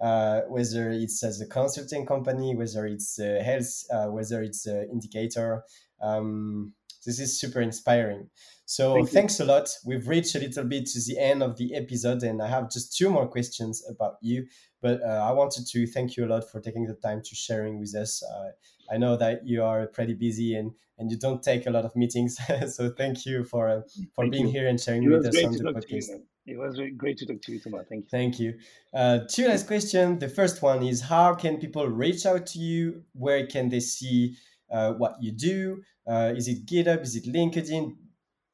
[0.00, 4.88] uh, whether it's as a consulting company, whether it's a health, uh, whether it's an
[4.90, 5.62] indicator.
[6.00, 6.74] Um,
[7.04, 8.28] this is super inspiring.
[8.66, 9.68] So Thank thanks a lot.
[9.84, 12.96] We've reached a little bit to the end of the episode, and I have just
[12.96, 14.46] two more questions about you.
[14.82, 17.78] But uh, I wanted to thank you a lot for taking the time to sharing
[17.78, 18.22] with us.
[18.24, 18.50] Uh,
[18.92, 21.94] I know that you are pretty busy and, and you don't take a lot of
[21.94, 22.38] meetings.
[22.74, 23.80] so thank you for uh,
[24.14, 24.52] for thank being you.
[24.52, 26.22] here and sharing with us on the podcast.
[26.46, 27.86] It was great to talk to you, Thomas.
[27.88, 28.08] Thank you.
[28.10, 28.58] Thank you.
[28.94, 30.20] Uh, two last questions.
[30.20, 33.02] The first one is how can people reach out to you?
[33.14, 34.36] Where can they see
[34.70, 35.82] uh, what you do?
[36.06, 37.02] Uh, is it GitHub?
[37.02, 37.96] Is it LinkedIn?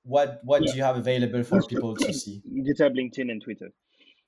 [0.04, 0.72] What What yeah.
[0.72, 2.42] do you have available for people to see?
[2.48, 3.70] GitHub, LinkedIn, and Twitter.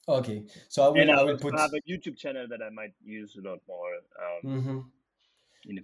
[0.06, 1.00] Okay, so I will.
[1.00, 1.54] And I, I will put.
[1.54, 3.94] I have a YouTube channel that I might use a lot more.
[4.20, 4.78] Um, mm-hmm.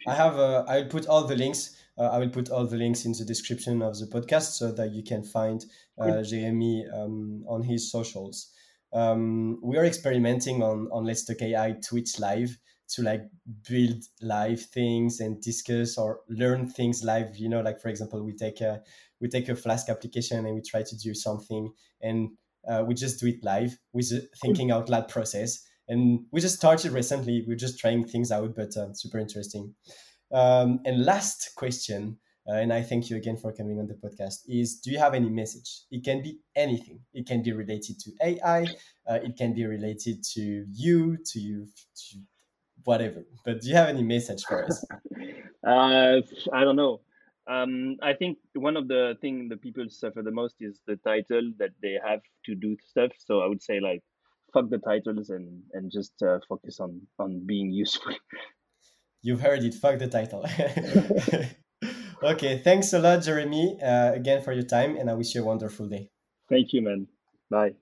[0.07, 0.39] I have.
[0.39, 1.76] Uh, I will put all the links.
[1.99, 4.93] Uh, I will put all the links in the description of the podcast so that
[4.93, 5.64] you can find
[5.99, 8.53] uh, Jeremy um, on his socials.
[8.93, 12.57] Um, we are experimenting on on Let's Talk AI Twitch live
[12.91, 13.22] to like
[13.68, 17.37] build live things and discuss or learn things live.
[17.37, 18.83] You know, like for example, we take a
[19.20, 21.72] we take a Flask application and we try to do something
[22.03, 22.31] and
[22.68, 26.55] uh, we just do it live with a thinking out loud process and we just
[26.55, 27.45] started recently.
[27.47, 29.74] We're just trying things out, but uh, super interesting.
[30.32, 32.16] Um, and last question,
[32.49, 35.14] uh, and I thank you again for coming on the podcast, is do you have
[35.14, 35.82] any message?
[35.91, 37.01] It can be anything.
[37.12, 38.62] It can be related to AI,
[39.11, 42.18] uh, it can be related to you, to you, to
[42.84, 43.24] whatever.
[43.45, 44.84] But do you have any message for us?
[45.66, 46.20] uh,
[46.53, 47.01] I don't know.
[47.49, 51.53] Um, I think one of the thing the people suffer the most is the title
[51.59, 53.11] that they have to do stuff.
[53.18, 54.05] So I would say like
[54.53, 58.14] fuck the titles and and just uh, focus on on being useful.
[59.22, 59.74] You've heard it.
[59.74, 60.46] Fuck the title.
[62.22, 65.44] okay, thanks a lot, Jeremy, uh, again for your time, and I wish you a
[65.44, 66.09] wonderful day.
[66.48, 67.07] Thank you, man.
[67.51, 67.74] Bye.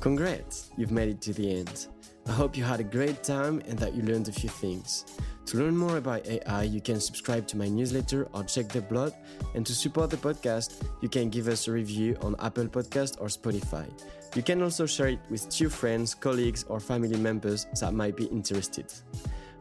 [0.00, 1.88] Congrats, you've made it to the end.
[2.26, 5.04] I hope you had a great time and that you learned a few things.
[5.50, 9.12] To learn more about AI, you can subscribe to my newsletter or check the blog.
[9.56, 13.26] And to support the podcast, you can give us a review on Apple Podcast or
[13.26, 13.90] Spotify.
[14.36, 18.26] You can also share it with two friends, colleagues, or family members that might be
[18.26, 18.92] interested.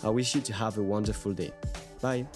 [0.04, 1.54] I wish you to have a wonderful day.
[2.02, 2.28] Bye.